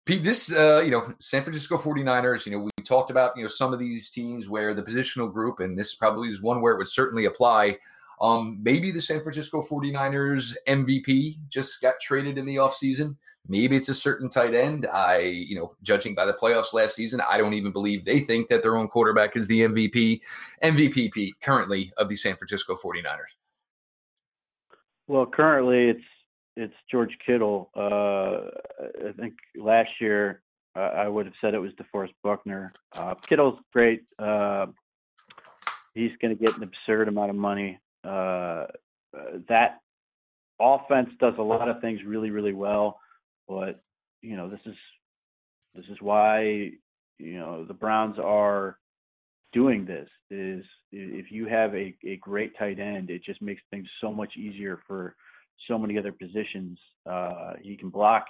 Pete, 0.05 0.23
this 0.23 0.53
uh, 0.53 0.82
you 0.86 0.91
know 0.91 1.13
San 1.19 1.43
Francisco 1.43 1.77
49ers. 1.77 2.45
You 2.45 2.53
know 2.53 2.60
we 2.60 2.71
talked 2.86 3.12
about 3.12 3.36
you 3.36 3.41
know 3.41 3.49
some 3.49 3.73
of 3.73 3.79
these 3.79 4.10
teams 4.10 4.47
where 4.47 4.73
the 4.73 4.84
positional 4.84 5.32
group, 5.32 5.60
and 5.60 5.77
this 5.77 5.95
probably 5.95 6.29
is 6.29 6.41
one 6.41 6.62
where 6.62 6.71
it 6.73 6.77
would 6.77 6.88
certainly 6.88 7.25
apply. 7.25 7.77
Um, 8.21 8.60
maybe 8.62 8.89
the 8.89 9.01
San 9.01 9.21
Francisco 9.21 9.62
49ers 9.62 10.55
MVP 10.65 11.39
just 11.49 11.82
got 11.82 11.95
traded 12.01 12.38
in 12.38 12.45
the 12.45 12.55
offseason. 12.55 13.17
Maybe 13.49 13.75
it's 13.75 13.89
a 13.89 13.95
certain 13.95 14.29
tight 14.29 14.53
end. 14.53 14.85
I, 14.85 15.17
you 15.17 15.55
know, 15.55 15.75
judging 15.81 16.13
by 16.13 16.25
the 16.25 16.33
playoffs 16.33 16.71
last 16.71 16.95
season, 16.95 17.19
I 17.27 17.39
don't 17.39 17.55
even 17.55 17.71
believe 17.71 18.05
they 18.05 18.19
think 18.19 18.47
that 18.49 18.62
their 18.62 18.77
own 18.77 18.88
quarterback 18.88 19.35
is 19.35 19.47
the 19.47 19.62
MVP, 19.62 20.21
MVP 20.63 21.31
currently 21.41 21.91
of 21.97 22.09
the 22.09 22.15
San 22.15 22.35
Francisco 22.35 22.75
49ers. 22.75 23.33
Well, 25.07 25.25
currently 25.25 25.89
it's 25.89 26.05
it's 26.55 26.75
George 26.91 27.17
Kittle. 27.25 27.71
Uh, 27.75 28.51
I 29.07 29.12
think 29.17 29.33
last 29.57 29.89
year 29.99 30.41
uh, 30.75 30.91
I 30.95 31.07
would 31.07 31.25
have 31.25 31.35
said 31.41 31.55
it 31.55 31.59
was 31.59 31.71
DeForest 31.73 32.13
Buckner. 32.23 32.73
Uh, 32.93 33.15
Kittle's 33.15 33.57
great. 33.73 34.03
Uh, 34.19 34.67
he's 35.95 36.12
going 36.21 36.38
to 36.38 36.43
get 36.43 36.55
an 36.57 36.63
absurd 36.63 37.07
amount 37.07 37.31
of 37.31 37.35
money. 37.35 37.79
Uh, 38.03 38.65
that 39.47 39.79
offense 40.59 41.09
does 41.19 41.33
a 41.39 41.41
lot 41.41 41.67
of 41.67 41.81
things 41.81 42.01
really, 42.05 42.29
really 42.29 42.53
well. 42.53 42.99
But 43.49 43.81
you 44.21 44.38
know, 44.38 44.47
this 44.47 44.62
is 44.65 44.75
this 45.75 45.85
is 45.89 45.97
why 45.99 46.71
you 47.17 47.39
know 47.39 47.65
the 47.65 47.73
Browns 47.73 48.17
are 48.19 48.77
doing 49.51 49.85
this. 49.85 50.07
Is 50.29 50.63
if 50.91 51.31
you 51.31 51.47
have 51.47 51.73
a, 51.73 51.95
a 52.05 52.17
great 52.17 52.57
tight 52.57 52.79
end, 52.79 53.09
it 53.09 53.23
just 53.23 53.41
makes 53.41 53.62
things 53.71 53.88
so 53.99 54.13
much 54.13 54.38
easier 54.38 54.79
for 54.88 55.15
so 55.67 55.77
many 55.77 55.97
other 55.97 56.12
positions. 56.12 56.79
Uh, 57.09 57.53
he 57.62 57.75
can 57.75 57.89
block 57.89 58.25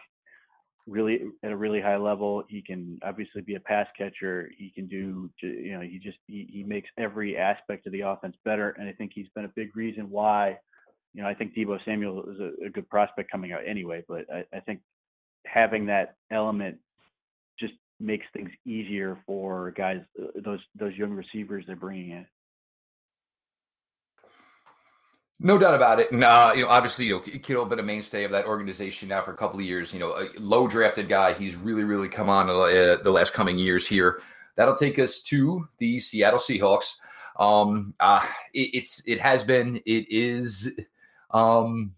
really 0.88 1.22
at 1.44 1.52
a 1.52 1.56
really 1.56 1.82
high 1.82 1.98
level. 1.98 2.44
He 2.48 2.62
can 2.62 3.00
obviously 3.04 3.42
be 3.42 3.56
a 3.56 3.60
pass 3.60 3.88
catcher. 3.98 4.50
He 4.58 4.72
can 4.72 4.88
do, 4.88 5.30
you 5.42 5.74
know, 5.74 5.82
he 5.82 6.00
just 6.00 6.18
he, 6.28 6.48
he 6.52 6.64
makes 6.64 6.90
every 6.98 7.38
aspect 7.38 7.86
of 7.86 7.92
the 7.92 8.02
offense 8.02 8.36
better. 8.46 8.72
And 8.72 8.88
I 8.88 8.94
think 8.94 9.12
he's 9.14 9.28
been 9.36 9.46
a 9.46 9.52
big 9.56 9.76
reason 9.76 10.10
why, 10.10 10.58
you 11.14 11.22
know, 11.22 11.28
I 11.28 11.34
think 11.34 11.54
Deebo 11.54 11.84
Samuel 11.86 12.24
is 12.30 12.40
a, 12.40 12.68
a 12.68 12.70
good 12.70 12.90
prospect 12.90 13.30
coming 13.30 13.52
out 13.52 13.62
anyway. 13.68 14.04
But 14.08 14.26
I, 14.34 14.46
I 14.56 14.60
think 14.62 14.80
having 15.52 15.86
that 15.88 16.16
element 16.32 16.78
just 17.60 17.74
makes 18.00 18.26
things 18.34 18.50
easier 18.66 19.18
for 19.26 19.72
guys 19.72 20.00
uh, 20.22 20.28
those 20.44 20.60
those 20.76 20.96
young 20.96 21.12
receivers 21.12 21.66
they're 21.68 21.76
bringing 21.76 22.12
in. 22.12 22.26
No 25.42 25.58
doubt 25.58 25.74
about 25.74 26.02
it. 26.02 26.12
And, 26.12 26.22
uh, 26.22 26.52
you 26.54 26.64
know, 26.64 26.68
obviously, 26.68 27.06
you 27.06 27.14
know, 27.14 27.22
Kittle 27.22 27.66
been 27.66 27.80
a 27.80 27.84
mainstay 27.84 28.26
of 28.26 28.32
that 28.32 28.46
organization 28.46 29.08
now 29.08 29.22
for 29.22 29.32
a 29.32 29.38
couple 29.38 29.58
of 29.58 29.66
years. 29.66 29.94
You 29.94 30.00
know, 30.02 30.10
a 30.10 30.28
low 30.38 30.68
drafted 30.68 31.08
guy. 31.08 31.32
He's 31.32 31.56
really, 31.56 31.86
really 31.86 32.10
come 32.10 32.28
on 32.28 32.50
uh, 32.50 32.98
the 33.02 33.12
last 33.12 33.34
coming 33.34 33.58
years 33.58 33.88
here. 33.88 34.20
That'll 34.58 34.76
take 34.76 35.00
us 35.00 35.22
to 35.24 35.66
the 35.78 36.02
Seattle 36.02 36.40
Seahawks. 36.40 36.96
Um, 37.40 37.96
uh, 38.02 38.26
it, 38.54 38.70
it's 38.74 39.02
it 39.08 39.22
has 39.22 39.46
been 39.46 39.78
it 39.86 40.12
is 40.12 40.78
um 41.32 41.96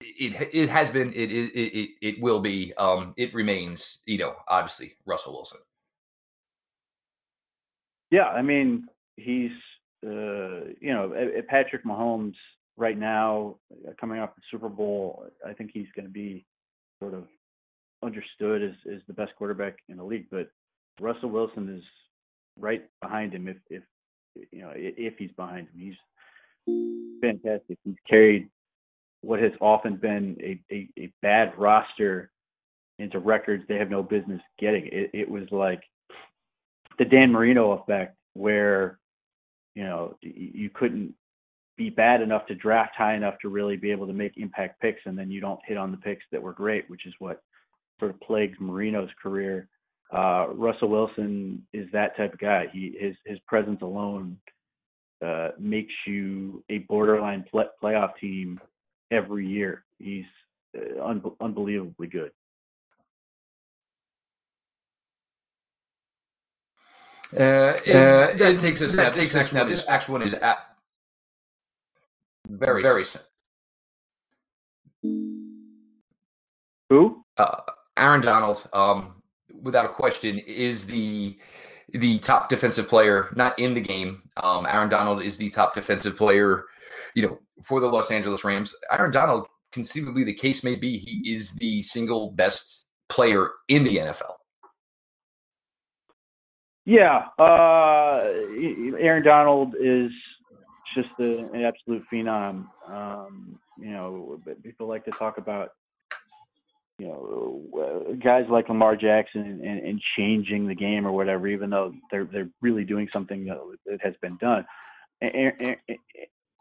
it 0.00 0.54
it 0.54 0.68
has 0.68 0.90
been 0.90 1.08
it 1.14 1.32
it 1.32 1.52
it, 1.54 1.90
it 2.00 2.22
will 2.22 2.40
be 2.40 2.72
um 2.76 3.14
it 3.16 3.34
remains 3.34 3.98
you 4.06 4.18
know 4.18 4.34
obviously 4.46 4.94
Russell 5.06 5.32
Wilson. 5.34 5.60
Yeah, 8.10 8.26
I 8.26 8.42
mean 8.42 8.86
he's 9.16 9.52
uh 10.06 10.70
you 10.80 10.94
know 10.94 11.12
Patrick 11.48 11.84
Mahomes 11.84 12.36
right 12.76 12.96
now 12.96 13.56
uh, 13.86 13.92
coming 14.00 14.20
off 14.20 14.34
the 14.36 14.42
Super 14.50 14.68
Bowl. 14.68 15.24
I 15.46 15.52
think 15.52 15.70
he's 15.74 15.88
going 15.96 16.06
to 16.06 16.12
be 16.12 16.46
sort 17.00 17.14
of 17.14 17.24
understood 18.02 18.62
as 18.62 18.74
as 18.92 19.00
the 19.08 19.14
best 19.14 19.32
quarterback 19.36 19.78
in 19.88 19.96
the 19.96 20.04
league, 20.04 20.26
but 20.30 20.48
Russell 21.00 21.30
Wilson 21.30 21.74
is 21.76 21.84
right 22.56 22.84
behind 23.02 23.34
him 23.34 23.48
if 23.48 23.56
if 23.68 23.82
you 24.52 24.60
know 24.60 24.72
if 24.74 25.14
he's 25.18 25.32
behind 25.32 25.68
him. 25.68 25.94
He's 26.66 27.20
fantastic. 27.20 27.78
He's 27.84 27.96
carried 28.08 28.48
what 29.22 29.40
has 29.40 29.52
often 29.60 29.96
been 29.96 30.36
a, 30.40 30.60
a, 30.74 30.88
a 30.98 31.12
bad 31.22 31.52
roster 31.58 32.30
into 32.98 33.18
records 33.18 33.64
they 33.68 33.76
have 33.76 33.90
no 33.90 34.02
business 34.02 34.40
getting. 34.58 34.86
It, 34.86 35.10
it 35.12 35.28
was 35.28 35.44
like 35.50 35.82
the 36.98 37.04
Dan 37.04 37.30
Marino 37.30 37.72
effect, 37.72 38.16
where 38.34 38.98
you 39.74 39.84
know, 39.84 40.16
you 40.22 40.70
couldn't 40.70 41.14
be 41.76 41.88
bad 41.88 42.20
enough 42.20 42.46
to 42.46 42.54
draft 42.56 42.96
high 42.96 43.14
enough 43.14 43.34
to 43.40 43.48
really 43.48 43.76
be 43.76 43.92
able 43.92 44.08
to 44.08 44.12
make 44.12 44.36
impact 44.36 44.80
picks, 44.80 45.00
and 45.06 45.16
then 45.16 45.30
you 45.30 45.40
don't 45.40 45.60
hit 45.64 45.76
on 45.76 45.92
the 45.92 45.96
picks 45.96 46.24
that 46.32 46.42
were 46.42 46.52
great, 46.52 46.90
which 46.90 47.06
is 47.06 47.14
what 47.20 47.40
sort 48.00 48.10
of 48.10 48.20
plagues 48.20 48.58
Marino's 48.58 49.10
career. 49.22 49.68
Uh, 50.12 50.48
Russell 50.52 50.88
Wilson 50.88 51.64
is 51.72 51.86
that 51.92 52.16
type 52.16 52.32
of 52.32 52.40
guy. 52.40 52.66
He 52.72 52.96
his 52.98 53.14
his 53.24 53.38
presence 53.46 53.82
alone 53.82 54.36
uh, 55.24 55.50
makes 55.60 55.92
you 56.06 56.64
a 56.70 56.78
borderline 56.78 57.44
play, 57.48 57.66
playoff 57.80 58.16
team 58.20 58.58
every 59.10 59.46
year. 59.46 59.84
He's 59.98 60.26
uh, 60.76 61.02
un- 61.04 61.22
unbelievably 61.40 62.08
good. 62.08 62.30
Uh, 67.36 67.42
uh, 67.42 67.76
that 68.36 68.58
takes 68.58 68.80
us. 68.80 68.96
That 68.96 69.12
takes 69.12 69.34
us 69.34 69.52
now. 69.52 69.64
This 69.64 69.86
actual 69.88 70.14
one 70.14 70.22
is 70.22 70.32
at 70.34 70.58
very 72.48 72.82
very. 72.82 73.04
Soon. 73.04 73.22
Who? 76.88 77.22
Uh, 77.36 77.60
Aaron 77.98 78.22
Donald, 78.22 78.66
um, 78.72 79.22
without 79.62 79.84
a 79.84 79.90
question, 79.90 80.38
is 80.38 80.86
the 80.86 81.38
the 81.90 82.18
top 82.20 82.48
defensive 82.48 82.88
player, 82.88 83.28
not 83.34 83.58
in 83.58 83.74
the 83.74 83.80
game. 83.80 84.22
Um, 84.38 84.66
Aaron 84.66 84.88
Donald 84.88 85.22
is 85.22 85.36
the 85.36 85.50
top 85.50 85.74
defensive 85.74 86.16
player, 86.16 86.64
you 87.14 87.22
know, 87.22 87.38
for 87.62 87.80
the 87.80 87.86
Los 87.86 88.10
Angeles 88.10 88.44
Rams. 88.44 88.74
Aaron 88.90 89.10
Donald, 89.10 89.46
conceivably, 89.72 90.24
the 90.24 90.34
case 90.34 90.62
may 90.64 90.74
be, 90.74 90.98
he 90.98 91.34
is 91.34 91.52
the 91.54 91.82
single 91.82 92.32
best 92.32 92.84
player 93.08 93.50
in 93.68 93.84
the 93.84 93.96
NFL. 93.96 94.34
Yeah, 96.84 97.26
uh, 97.38 98.32
Aaron 98.98 99.22
Donald 99.22 99.74
is 99.78 100.10
just 100.94 101.10
a, 101.20 101.38
an 101.52 101.64
absolute 101.64 102.02
phenom. 102.10 102.66
Um, 102.86 103.58
you 103.78 103.90
know, 103.90 104.40
people 104.62 104.86
like 104.86 105.04
to 105.04 105.10
talk 105.10 105.36
about 105.36 105.70
you 106.98 107.06
know 107.06 108.16
guys 108.24 108.46
like 108.48 108.68
Lamar 108.68 108.96
Jackson 108.96 109.60
and, 109.62 109.80
and, 109.80 110.00
changing 110.16 110.66
the 110.66 110.74
game 110.74 111.06
or 111.06 111.12
whatever, 111.12 111.46
even 111.46 111.70
though 111.70 111.92
they're 112.10 112.24
they're 112.24 112.48
really 112.60 112.84
doing 112.84 113.08
something 113.12 113.44
that 113.44 114.00
has 114.02 114.14
been 114.20 114.36
done. 114.38 114.66
And, 115.20 115.76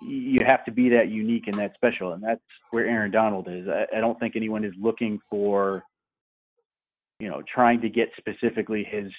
you 0.02 0.40
have 0.46 0.64
to 0.66 0.72
be 0.72 0.90
that 0.90 1.10
unique 1.10 1.48
and 1.48 1.56
that 1.58 1.74
special, 1.76 2.14
and 2.14 2.24
that's 2.24 2.42
where 2.72 2.86
Aaron 2.86 3.12
Donald 3.12 3.48
is. 3.50 3.68
I, 3.68 3.86
I 3.98 4.00
don't 4.00 4.20
think 4.20 4.36
anyone 4.36 4.64
is 4.64 4.74
looking 4.80 5.20
for, 5.30 5.84
you 7.20 7.30
know, 7.30 7.42
trying 7.54 7.82
to 7.82 7.90
get 7.90 8.10
specifically 8.18 8.84
his 8.84 9.12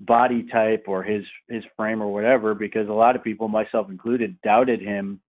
body 0.00 0.46
type 0.52 0.84
or 0.86 1.02
his 1.02 1.24
his 1.48 1.64
frame 1.76 2.00
or 2.00 2.12
whatever 2.12 2.54
because 2.54 2.88
a 2.88 2.92
lot 2.92 3.16
of 3.16 3.24
people 3.24 3.48
myself 3.48 3.90
included 3.90 4.40
doubted 4.42 4.80
him 4.80 5.20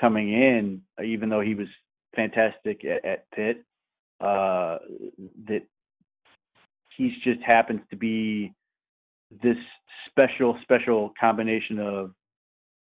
coming 0.00 0.32
in 0.32 0.80
even 1.04 1.28
though 1.28 1.40
he 1.40 1.56
was 1.56 1.66
fantastic 2.14 2.84
at, 2.84 3.04
at 3.04 3.30
Pitt 3.32 3.64
uh 4.20 4.78
that 5.48 5.62
he's 6.96 7.12
just 7.24 7.40
happens 7.42 7.80
to 7.90 7.96
be 7.96 8.52
this 9.42 9.56
special 10.08 10.56
special 10.62 11.12
combination 11.18 11.80
of 11.80 12.12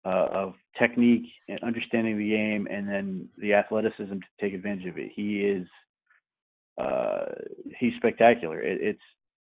uh, 0.05 0.27
of 0.31 0.53
technique 0.77 1.25
and 1.49 1.59
understanding 1.63 2.17
the 2.17 2.29
game 2.29 2.67
and 2.69 2.87
then 2.87 3.27
the 3.37 3.53
athleticism 3.53 4.13
to 4.13 4.27
take 4.41 4.53
advantage 4.53 4.85
of 4.85 4.97
it 4.97 5.11
he 5.15 5.39
is 5.39 5.67
uh 6.77 7.25
he's 7.79 7.93
spectacular 7.97 8.61
it, 8.61 8.79
it's 8.81 9.01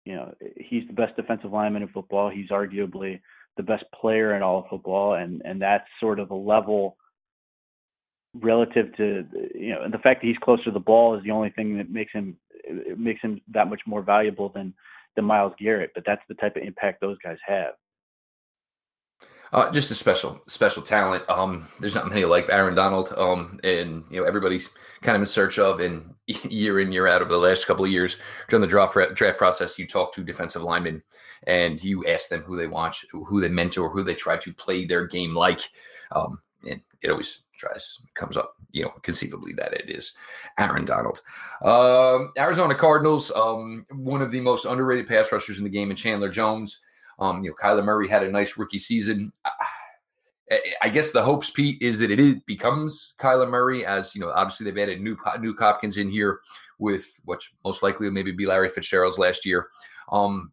you 0.08 0.16
know, 0.16 0.34
he's 0.56 0.88
the 0.88 0.94
best 0.94 1.18
defensive 1.18 1.52
lineman 1.52 1.82
in 1.82 1.90
football. 1.90 2.30
He's 2.30 2.48
arguably 2.48 3.20
the 3.58 3.64
best 3.64 3.84
player 4.00 4.38
in 4.38 4.42
all 4.42 4.60
of 4.60 4.70
football, 4.70 5.16
and 5.16 5.42
and 5.44 5.62
that's 5.62 5.84
sort 6.00 6.22
of 6.22 6.30
the 6.30 6.36
level 6.36 6.96
relative 8.34 8.96
to 8.96 9.26
you 9.54 9.74
know, 9.74 9.82
and 9.82 9.94
the 9.94 9.98
fact 9.98 10.22
that 10.22 10.28
he's 10.28 10.38
closer 10.38 10.64
to 10.64 10.72
the 10.72 10.80
ball 10.80 11.18
is 11.18 11.24
the 11.24 11.32
only 11.32 11.50
thing 11.50 11.78
that 11.78 11.90
makes 11.92 12.14
him 12.14 12.38
makes 12.98 13.22
him 13.22 13.42
that 13.50 13.70
much 13.70 13.82
more 13.86 14.02
valuable 14.02 14.48
than 14.48 14.74
than 15.18 15.26
Myles 15.26 15.52
Garrett. 15.60 15.92
But 15.94 16.06
that's 16.06 16.22
the 16.30 16.36
type 16.36 16.56
of 16.56 16.64
impact 16.64 17.02
those 17.02 17.18
guys 17.22 17.38
have. 17.46 17.74
Uh, 19.54 19.72
just 19.72 19.92
a 19.92 19.96
special, 19.96 20.42
special 20.48 20.82
talent. 20.82 21.28
Um, 21.30 21.68
there's 21.80 21.96
not 21.96 22.10
many 22.10 22.26
like 22.26 22.50
Aaron 22.50 22.76
Donald. 22.76 23.14
Um, 23.16 23.60
and 23.64 24.04
you 24.10 24.20
know 24.20 24.28
everybody's 24.28 24.70
kind 25.02 25.16
of 25.16 25.22
in 25.22 25.28
search 25.28 25.58
of, 25.60 25.80
and 25.80 26.14
year 26.26 26.80
in 26.80 26.92
year 26.92 27.08
out 27.08 27.22
over 27.22 27.32
the 27.32 27.38
last 27.38 27.66
couple 27.66 27.86
of 27.86 27.92
years 27.92 28.18
during 28.50 28.62
the 28.62 28.68
draft 28.68 28.98
draft 29.14 29.38
process, 29.38 29.80
you 29.80 29.88
talk 29.88 30.14
to 30.14 30.24
defensive 30.24 30.64
linemen 30.64 31.02
and 31.46 31.84
you 31.84 32.06
ask 32.06 32.30
them 32.30 32.42
who 32.42 32.58
they 32.58 32.68
watch, 32.68 33.06
who 33.12 33.40
they 33.40 33.50
mentor, 33.50 33.90
who 33.90 34.04
they 34.04 34.16
try 34.16 34.38
to 34.38 34.54
play 34.54 34.86
their 34.86 35.06
game 35.08 35.36
like. 35.36 35.62
Um, 36.12 36.40
and 36.68 36.82
it 37.02 37.10
always 37.10 37.44
tries 37.58 37.98
comes 38.14 38.38
up, 38.38 38.56
you 38.72 38.84
know, 38.84 38.94
conceivably 39.02 39.54
that 39.54 39.74
it 39.74 39.90
is 39.90 40.16
Aaron 40.60 40.86
Donald. 40.86 41.22
Um, 41.64 42.32
Arizona 42.38 42.76
Cardinals, 42.76 43.32
um, 43.32 43.86
one 43.92 44.22
of 44.22 44.32
the 44.32 44.42
most 44.42 44.66
underrated 44.66 45.08
pass 45.08 45.32
rushers 45.32 45.58
in 45.58 45.64
the 45.64 45.70
game, 45.70 45.90
and 45.90 45.98
Chandler 45.98 46.30
Jones. 46.30 46.80
Um, 47.20 47.44
you 47.44 47.50
know, 47.50 47.56
Kyler 47.56 47.84
Murray 47.84 48.08
had 48.08 48.24
a 48.24 48.32
nice 48.32 48.58
rookie 48.58 48.80
season. 48.80 49.32
I 50.82 50.90
guess 50.90 51.12
the 51.12 51.22
hopes, 51.22 51.50
Pete, 51.50 51.82
is 51.82 52.00
that 52.00 52.12
it 52.12 52.20
is, 52.20 52.36
becomes 52.46 53.16
Kyler 53.20 53.50
Murray, 53.50 53.86
as 53.86 54.16
you 54.16 54.22
know. 54.22 54.30
Obviously, 54.30 54.64
they've 54.64 54.82
added 54.82 55.02
new 55.02 55.16
Nuk 55.16 55.60
Hopkins 55.60 55.98
in 55.98 56.10
here 56.10 56.40
with 56.80 57.20
which 57.26 57.54
most 57.66 57.84
likely 57.84 58.08
will 58.08 58.14
maybe 58.14 58.32
be 58.32 58.46
Larry 58.46 58.70
Fitzgerald's 58.70 59.18
last 59.18 59.46
year. 59.46 59.68
Um, 60.12 60.52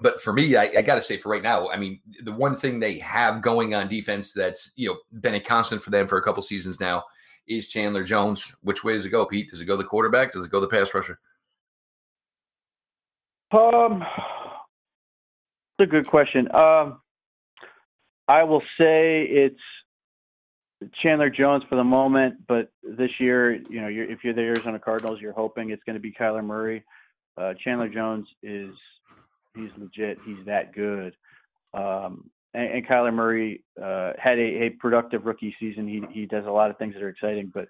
but 0.00 0.22
for 0.22 0.32
me, 0.32 0.56
I, 0.56 0.70
I 0.78 0.82
got 0.82 0.94
to 0.94 1.02
say, 1.02 1.16
for 1.16 1.28
right 1.28 1.42
now, 1.42 1.68
I 1.68 1.76
mean, 1.76 2.00
the 2.22 2.32
one 2.32 2.56
thing 2.56 2.80
they 2.80 2.98
have 2.98 3.42
going 3.42 3.74
on 3.74 3.88
defense 3.88 4.32
that's 4.32 4.72
you 4.76 4.88
know 4.88 4.96
been 5.20 5.34
a 5.34 5.40
constant 5.40 5.82
for 5.82 5.90
them 5.90 6.06
for 6.06 6.18
a 6.18 6.22
couple 6.22 6.42
seasons 6.42 6.80
now 6.80 7.04
is 7.46 7.68
Chandler 7.68 8.04
Jones. 8.04 8.54
Which 8.62 8.84
way 8.84 8.94
does 8.94 9.04
it 9.04 9.10
go, 9.10 9.26
Pete? 9.26 9.50
Does 9.50 9.60
it 9.60 9.66
go 9.66 9.76
the 9.76 9.84
quarterback? 9.84 10.32
Does 10.32 10.46
it 10.46 10.50
go 10.50 10.60
the 10.60 10.68
pass 10.68 10.94
rusher? 10.94 11.18
Um, 13.52 14.04
a 15.80 15.86
good 15.86 16.06
question. 16.06 16.52
Um, 16.54 17.00
I 18.28 18.44
will 18.44 18.62
say 18.78 19.24
it's 19.24 19.60
Chandler 21.02 21.30
Jones 21.30 21.64
for 21.68 21.76
the 21.76 21.84
moment, 21.84 22.46
but 22.46 22.70
this 22.82 23.10
year, 23.18 23.54
you 23.54 23.80
know, 23.80 23.88
you're, 23.88 24.10
if 24.10 24.24
you're 24.24 24.34
the 24.34 24.40
Arizona 24.40 24.78
Cardinals, 24.78 25.20
you're 25.20 25.32
hoping 25.32 25.70
it's 25.70 25.82
going 25.84 25.94
to 25.94 26.00
be 26.00 26.12
Kyler 26.12 26.44
Murray. 26.44 26.84
Uh, 27.36 27.54
Chandler 27.62 27.88
Jones 27.88 28.26
is 28.42 28.70
he's 29.54 29.70
legit. 29.78 30.18
He's 30.24 30.44
that 30.46 30.72
good. 30.74 31.14
Um, 31.74 32.30
and, 32.54 32.72
and 32.72 32.86
Kyler 32.86 33.12
Murray 33.12 33.62
uh, 33.82 34.12
had 34.18 34.38
a, 34.38 34.64
a 34.64 34.70
productive 34.70 35.26
rookie 35.26 35.54
season. 35.60 35.86
He 35.86 36.02
he 36.12 36.26
does 36.26 36.46
a 36.46 36.50
lot 36.50 36.70
of 36.70 36.78
things 36.78 36.94
that 36.94 37.02
are 37.02 37.08
exciting, 37.08 37.52
but 37.52 37.68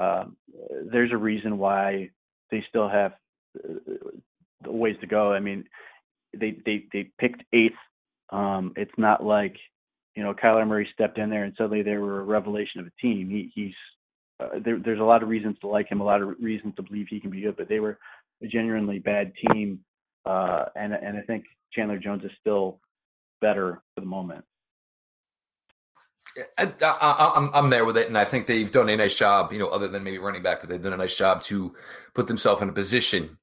um, 0.00 0.36
there's 0.90 1.12
a 1.12 1.16
reason 1.16 1.58
why 1.58 2.10
they 2.50 2.64
still 2.68 2.88
have 2.88 3.12
uh, 3.64 4.70
ways 4.70 4.96
to 5.00 5.06
go. 5.06 5.32
I 5.32 5.40
mean, 5.40 5.64
they 6.38 6.56
they 6.64 6.84
they 6.92 7.10
picked 7.18 7.42
eighth. 7.52 7.74
Um, 8.30 8.72
it's 8.76 8.92
not 8.96 9.24
like 9.24 9.56
you 10.16 10.22
know 10.22 10.34
Kyler 10.34 10.66
Murray 10.66 10.88
stepped 10.92 11.18
in 11.18 11.30
there 11.30 11.44
and 11.44 11.54
suddenly 11.56 11.82
they 11.82 11.96
were 11.96 12.20
a 12.20 12.24
revelation 12.24 12.80
of 12.80 12.86
a 12.86 12.92
team. 13.00 13.28
He, 13.28 13.50
he's 13.54 13.74
uh, 14.40 14.58
there, 14.64 14.78
there's 14.78 15.00
a 15.00 15.04
lot 15.04 15.22
of 15.22 15.28
reasons 15.28 15.56
to 15.60 15.68
like 15.68 15.90
him, 15.90 16.00
a 16.00 16.04
lot 16.04 16.22
of 16.22 16.28
reasons 16.40 16.74
to 16.76 16.82
believe 16.82 17.06
he 17.08 17.20
can 17.20 17.30
be 17.30 17.42
good, 17.42 17.56
but 17.56 17.68
they 17.68 17.80
were 17.80 17.98
a 18.42 18.46
genuinely 18.46 18.98
bad 18.98 19.32
team, 19.46 19.80
uh, 20.26 20.64
and 20.74 20.92
and 20.92 21.16
I 21.16 21.22
think 21.22 21.44
Chandler 21.72 21.98
Jones 21.98 22.24
is 22.24 22.30
still 22.40 22.80
better 23.40 23.82
for 23.94 24.00
the 24.00 24.06
moment. 24.06 24.44
I, 26.58 26.72
I, 26.80 27.32
I'm 27.36 27.50
I'm 27.52 27.70
there 27.70 27.84
with 27.84 27.96
it, 27.96 28.08
and 28.08 28.16
I 28.16 28.24
think 28.24 28.46
they've 28.46 28.70
done 28.72 28.88
a 28.88 28.96
nice 28.96 29.14
job. 29.14 29.52
You 29.52 29.58
know, 29.58 29.68
other 29.68 29.88
than 29.88 30.02
maybe 30.02 30.18
running 30.18 30.42
back, 30.42 30.60
but 30.60 30.70
they've 30.70 30.82
done 30.82 30.94
a 30.94 30.96
nice 30.96 31.16
job 31.16 31.42
to 31.42 31.74
put 32.14 32.26
themselves 32.26 32.62
in 32.62 32.68
a 32.68 32.72
position 32.72 33.38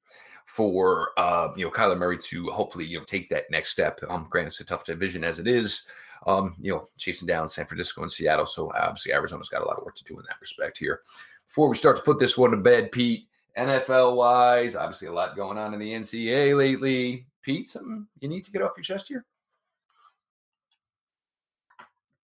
for 0.50 1.12
uh, 1.16 1.50
you 1.56 1.64
know 1.64 1.72
Kyler 1.72 1.98
Murray 1.98 2.18
to 2.18 2.48
hopefully 2.48 2.84
you 2.84 2.98
know 2.98 3.06
take 3.06 3.30
that 3.30 3.50
next 3.52 3.70
step. 3.70 4.00
Um, 4.10 4.26
granted, 4.30 4.48
it's 4.48 4.60
a 4.60 4.66
tough 4.66 4.84
division 4.84 5.24
as 5.24 5.38
it 5.38 5.48
is. 5.48 5.88
Um, 6.26 6.56
you 6.60 6.72
know, 6.72 6.90
chasing 6.98 7.28
down 7.28 7.48
San 7.48 7.66
Francisco 7.66 8.02
and 8.02 8.12
Seattle. 8.12 8.46
So 8.46 8.72
obviously 8.76 9.14
Arizona's 9.14 9.48
got 9.48 9.62
a 9.62 9.66
lot 9.66 9.78
of 9.78 9.86
work 9.86 9.96
to 9.96 10.04
do 10.04 10.20
in 10.20 10.26
that 10.28 10.42
respect 10.42 10.78
here. 10.78 11.02
Before 11.48 11.70
we 11.70 11.78
start 11.78 11.96
to 11.98 12.04
put 12.04 12.20
this 12.20 12.38
one 12.38 12.52
to 12.52 12.58
bed, 12.58 12.92
Pete, 12.92 13.28
NFL 13.58 14.18
wise, 14.18 14.76
obviously 14.76 15.08
a 15.08 15.14
lot 15.14 15.38
going 15.38 15.58
on 15.58 15.74
in 15.74 15.80
the 15.80 15.94
NCAA 15.94 16.58
lately. 16.58 17.26
Pete, 17.42 17.70
something 17.70 18.06
you 18.20 18.28
need 18.28 18.44
to 18.44 18.52
get 18.52 18.62
off 18.62 18.74
your 18.76 18.84
chest 18.84 19.08
here? 19.08 19.24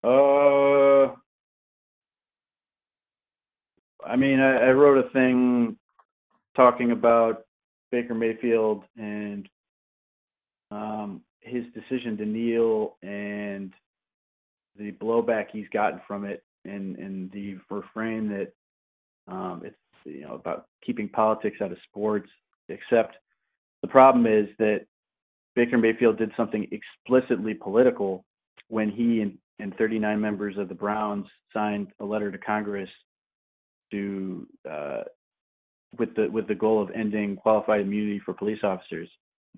Uh, 0.04 1.14
I 4.04 4.16
mean, 4.16 4.40
I, 4.40 4.68
I 4.68 4.72
wrote 4.72 4.98
a 4.98 5.08
thing 5.10 5.78
talking 6.54 6.90
about 6.90 7.45
Baker 7.90 8.14
Mayfield 8.14 8.84
and 8.96 9.48
um, 10.70 11.22
his 11.40 11.64
decision 11.74 12.16
to 12.16 12.26
kneel 12.26 12.96
and 13.02 13.72
the 14.78 14.92
blowback 14.92 15.46
he's 15.52 15.68
gotten 15.72 16.00
from 16.06 16.24
it, 16.24 16.42
and 16.64 16.96
and 16.96 17.30
the 17.32 17.56
refrain 17.70 18.28
that 18.28 18.52
um, 19.32 19.62
it's 19.64 19.76
you 20.04 20.22
know 20.22 20.34
about 20.34 20.66
keeping 20.84 21.08
politics 21.08 21.58
out 21.62 21.72
of 21.72 21.78
sports. 21.88 22.28
Except 22.68 23.16
the 23.82 23.88
problem 23.88 24.26
is 24.26 24.48
that 24.58 24.86
Baker 25.54 25.78
Mayfield 25.78 26.18
did 26.18 26.32
something 26.36 26.66
explicitly 26.70 27.54
political 27.54 28.24
when 28.68 28.90
he 28.90 29.36
and 29.58 29.74
39 29.76 30.20
members 30.20 30.58
of 30.58 30.68
the 30.68 30.74
Browns 30.74 31.26
signed 31.52 31.88
a 32.00 32.04
letter 32.04 32.30
to 32.30 32.38
Congress 32.38 32.90
to 33.90 34.46
uh, 34.70 35.02
with 35.98 36.14
the 36.14 36.28
with 36.28 36.48
the 36.48 36.54
goal 36.54 36.82
of 36.82 36.90
ending 36.94 37.36
qualified 37.36 37.80
immunity 37.80 38.20
for 38.24 38.34
police 38.34 38.60
officers. 38.62 39.08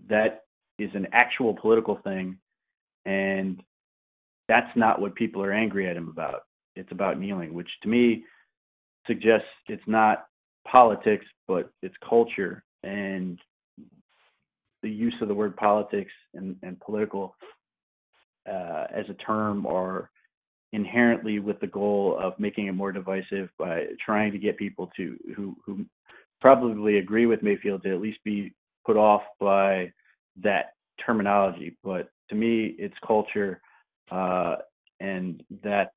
That 0.09 0.45
is 0.79 0.91
an 0.95 1.07
actual 1.12 1.55
political 1.55 1.97
thing, 2.05 2.38
and 3.05 3.62
that's 4.49 4.75
not 4.77 5.01
what 5.01 5.14
people 5.14 5.43
are 5.43 5.53
angry 5.53 5.88
at 5.88 5.97
him 5.97 6.09
about. 6.09 6.43
It's 6.77 6.93
about 6.93 7.19
kneeling, 7.19 7.53
which 7.55 7.69
to 7.83 7.88
me 7.88 8.25
suggests 9.07 9.49
it's 9.69 9.83
not 9.87 10.27
politics, 10.71 11.25
but 11.47 11.73
it's 11.83 11.95
culture 12.09 12.62
and 12.83 13.38
the 14.83 14.91
use 14.91 15.14
of 15.21 15.29
the 15.29 15.35
word 15.35 15.57
politics 15.57 16.12
and, 16.35 16.57
and 16.62 16.79
political 16.81 17.35
uh, 18.49 18.85
as 18.95 19.05
a 19.09 19.14
term 19.14 19.67
are 19.67 20.11
inherently 20.72 21.38
with 21.38 21.61
the 21.61 21.66
goal 21.66 22.18
of 22.20 22.38
making 22.38 22.66
it 22.66 22.72
more 22.72 22.92
divisive 22.92 23.48
by 23.59 23.87
trying 24.04 24.33
to 24.33 24.38
get 24.38 24.57
people 24.57 24.90
to 24.96 25.16
who 25.35 25.57
who 25.64 25.85
probably 26.40 26.98
agree 26.98 27.26
with 27.26 27.42
Mayfield 27.42 27.83
to 27.83 27.92
at 27.92 28.00
least 28.00 28.18
be 28.24 28.52
put 28.87 28.96
off 28.96 29.22
by 29.40 29.92
that 30.42 30.74
terminology. 31.04 31.76
But 31.83 32.11
to 32.28 32.35
me, 32.35 32.74
it's 32.78 32.94
culture, 33.07 33.61
uh, 34.11 34.57
and 35.00 35.42
that's 35.62 35.90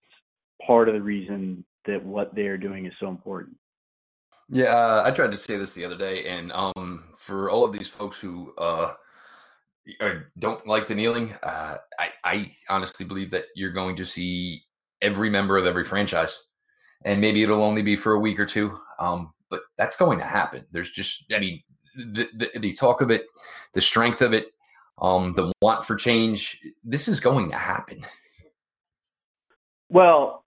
part 0.66 0.88
of 0.88 0.96
the 0.96 1.02
reason 1.02 1.66
that 1.86 2.04
what 2.04 2.34
they 2.36 2.44
are 2.44 2.58
doing 2.58 2.86
is 2.86 2.94
so 3.00 3.08
important. 3.08 3.58
Yeah, 4.50 4.76
uh, 4.76 5.04
I 5.06 5.12
tried 5.12 5.32
to 5.32 5.38
say 5.38 5.58
this 5.58 5.72
the 5.72 5.86
other 5.86 5.98
day, 5.98 6.28
and 6.28 6.52
um, 6.52 7.06
for 7.18 7.50
all 7.50 7.64
of 7.64 7.72
these 7.72 7.88
folks 7.88 8.20
who 8.20 8.54
uh, 8.58 8.94
don't 10.38 10.66
like 10.68 10.88
the 10.88 10.96
kneeling, 10.96 11.34
uh, 11.44 11.78
I, 12.00 12.10
I 12.24 12.52
honestly 12.70 13.06
believe 13.06 13.32
that 13.32 13.46
you're 13.56 13.72
going 13.72 13.96
to 13.96 14.06
see 14.06 14.64
every 15.02 15.30
member 15.30 15.58
of 15.58 15.66
every 15.66 15.84
franchise, 15.84 16.46
and 17.04 17.20
maybe 17.20 17.42
it'll 17.44 17.64
only 17.64 17.82
be 17.82 17.96
for 17.96 18.14
a 18.14 18.20
week 18.20 18.40
or 18.40 18.46
two, 18.46 18.78
um, 19.00 19.34
but 19.50 19.62
that's 19.78 19.96
going 19.96 20.20
to 20.20 20.26
happen. 20.26 20.66
There's 20.72 20.92
just, 20.92 21.26
I 21.34 21.40
mean, 21.40 21.64
the, 21.96 22.28
the, 22.36 22.60
the 22.60 22.74
talk 22.74 23.02
of 23.02 23.12
it, 23.12 23.24
the 23.74 23.82
strength 23.82 24.22
of 24.22 24.34
it, 24.34 24.48
um, 25.02 25.34
the 25.36 25.52
want 25.62 25.84
for 25.84 25.96
change. 25.96 26.62
This 26.84 27.08
is 27.08 27.20
going 27.20 27.50
to 27.50 27.58
happen. 27.58 28.06
Well, 29.90 30.46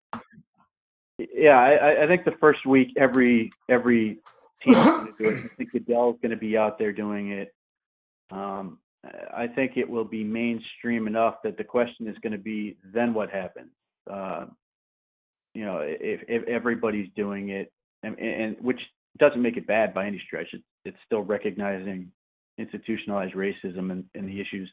yeah, 1.18 1.58
I, 1.58 2.04
I 2.04 2.06
think 2.06 2.24
the 2.24 2.36
first 2.40 2.64
week 2.64 2.92
every 2.96 3.50
every 3.68 4.18
team 4.62 4.74
is 4.74 4.84
going 4.84 5.06
to 5.06 5.22
do 5.22 5.28
it. 5.28 5.44
I 5.44 5.48
think 5.56 5.72
Goodell's 5.72 6.18
going 6.22 6.30
to 6.30 6.36
be 6.36 6.56
out 6.56 6.78
there 6.78 6.92
doing 6.92 7.32
it. 7.32 7.54
Um, 8.30 8.78
I 9.36 9.46
think 9.46 9.76
it 9.76 9.88
will 9.88 10.04
be 10.04 10.24
mainstream 10.24 11.06
enough 11.06 11.36
that 11.44 11.56
the 11.56 11.64
question 11.64 12.08
is 12.08 12.16
going 12.22 12.32
to 12.32 12.38
be 12.38 12.76
then 12.92 13.14
what 13.14 13.30
happens. 13.30 13.70
Uh, 14.10 14.46
you 15.54 15.64
know, 15.64 15.80
if, 15.82 16.20
if 16.28 16.46
everybody's 16.48 17.08
doing 17.14 17.50
it, 17.50 17.72
and, 18.02 18.18
and, 18.18 18.56
which 18.60 18.80
doesn't 19.18 19.40
make 19.40 19.56
it 19.56 19.66
bad 19.66 19.94
by 19.94 20.06
any 20.06 20.20
stretch. 20.26 20.48
It's, 20.52 20.64
it's 20.84 20.96
still 21.06 21.22
recognizing 21.22 22.10
institutionalized 22.58 23.34
racism 23.34 23.90
and, 23.92 24.04
and 24.14 24.28
the 24.28 24.40
issues 24.40 24.70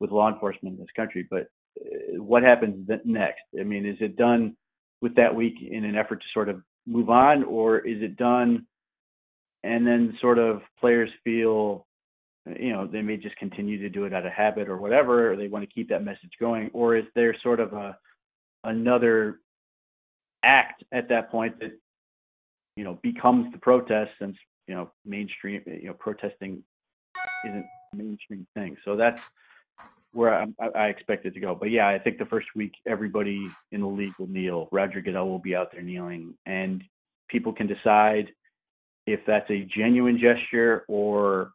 with 0.00 0.10
law 0.10 0.32
enforcement 0.32 0.74
in 0.74 0.80
this 0.80 0.90
country. 0.96 1.26
But 1.30 1.46
uh, 1.80 2.22
what 2.22 2.42
happens 2.42 2.88
next? 3.04 3.42
I 3.58 3.62
mean, 3.62 3.86
is 3.86 3.96
it 4.00 4.16
done? 4.16 4.56
with 5.04 5.16
that 5.16 5.34
week 5.34 5.56
in 5.60 5.84
an 5.84 5.96
effort 5.96 6.16
to 6.16 6.26
sort 6.32 6.48
of 6.48 6.62
move 6.86 7.10
on, 7.10 7.44
or 7.44 7.78
is 7.78 8.02
it 8.02 8.16
done 8.16 8.66
and 9.62 9.86
then 9.86 10.16
sort 10.18 10.38
of 10.38 10.62
players 10.80 11.10
feel, 11.22 11.86
you 12.46 12.72
know, 12.72 12.86
they 12.86 13.02
may 13.02 13.16
just 13.16 13.36
continue 13.36 13.78
to 13.78 13.88
do 13.88 14.04
it 14.04 14.12
out 14.12 14.26
of 14.26 14.32
habit 14.32 14.68
or 14.68 14.76
whatever, 14.76 15.32
or 15.32 15.36
they 15.36 15.48
want 15.48 15.68
to 15.68 15.74
keep 15.74 15.88
that 15.88 16.04
message 16.04 16.32
going, 16.38 16.70
or 16.72 16.96
is 16.96 17.04
there 17.14 17.34
sort 17.42 17.60
of 17.60 17.72
a 17.72 17.96
another 18.64 19.40
act 20.42 20.84
at 20.92 21.08
that 21.08 21.30
point 21.30 21.58
that 21.60 21.72
you 22.76 22.84
know 22.84 22.98
becomes 23.02 23.50
the 23.52 23.58
protest 23.58 24.10
since 24.18 24.36
you 24.66 24.74
know 24.74 24.90
mainstream 25.04 25.62
you 25.66 25.86
know 25.86 25.94
protesting 25.94 26.62
isn't 27.46 27.66
mainstream 27.94 28.46
thing 28.54 28.76
so 28.84 28.96
that's 28.96 29.22
where 30.14 30.46
I, 30.60 30.66
I 30.74 30.86
expect 30.86 31.26
it 31.26 31.34
to 31.34 31.40
go. 31.40 31.54
But 31.54 31.70
yeah, 31.70 31.88
I 31.88 31.98
think 31.98 32.18
the 32.18 32.24
first 32.26 32.46
week 32.54 32.72
everybody 32.86 33.44
in 33.72 33.80
the 33.80 33.86
league 33.86 34.14
will 34.18 34.28
kneel. 34.28 34.68
Roger 34.70 35.00
Goodell 35.00 35.28
will 35.28 35.40
be 35.40 35.56
out 35.56 35.72
there 35.72 35.82
kneeling, 35.82 36.34
and 36.46 36.82
people 37.28 37.52
can 37.52 37.66
decide 37.66 38.30
if 39.06 39.20
that's 39.26 39.50
a 39.50 39.66
genuine 39.76 40.18
gesture 40.18 40.84
or 40.88 41.52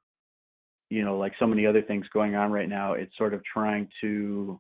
you 0.90 1.04
know 1.04 1.18
like 1.18 1.34
so 1.40 1.48
many 1.48 1.66
other 1.66 1.82
things 1.82 2.06
going 2.14 2.36
on 2.36 2.52
right 2.52 2.70
now 2.70 2.94
it's 2.94 3.16
sort 3.18 3.34
of 3.34 3.44
trying 3.44 3.88
to 4.02 4.60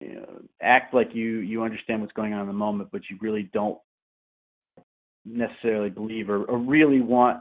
you 0.00 0.14
know, 0.14 0.42
act 0.62 0.92
like 0.92 1.14
you 1.14 1.38
you 1.38 1.62
understand 1.62 2.00
what's 2.00 2.12
going 2.12 2.32
on 2.32 2.42
in 2.42 2.46
the 2.46 2.52
moment 2.52 2.88
but 2.92 3.02
you 3.10 3.16
really 3.20 3.50
don't 3.52 3.78
necessarily 5.24 5.90
believe 5.90 6.28
or, 6.28 6.44
or 6.44 6.58
really 6.58 7.00
want 7.00 7.40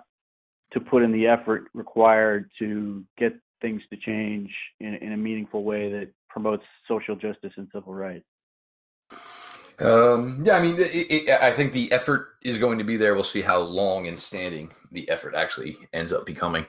to 0.72 0.80
put 0.80 1.04
in 1.04 1.12
the 1.12 1.28
effort 1.28 1.66
required 1.74 2.50
to 2.60 3.04
get 3.18 3.34
things 3.62 3.82
to 3.90 3.98
change 3.98 4.52
in, 4.80 4.96
in 4.96 5.14
a 5.14 5.18
meaningful 5.18 5.64
way 5.64 5.92
that 5.92 6.10
promotes 6.30 6.64
social 6.88 7.16
justice 7.16 7.54
and 7.56 7.68
civil 7.74 7.94
rights? 7.94 8.26
Um, 9.80 10.44
yeah, 10.46 10.58
I 10.58 10.62
mean, 10.62 10.76
it, 10.78 10.92
it, 11.10 11.30
I 11.30 11.52
think 11.52 11.74
the 11.74 11.92
effort 11.92 12.36
is 12.44 12.58
going 12.58 12.78
to 12.78 12.84
be 12.84 12.98
there. 12.98 13.16
We'll 13.16 13.24
see 13.24 13.42
how 13.42 13.60
long 13.60 14.08
and 14.08 14.20
standing 14.20 14.72
the 14.92 15.10
effort 15.10 15.34
actually 15.34 15.78
ends 15.94 16.14
up 16.14 16.26
becoming. 16.26 16.66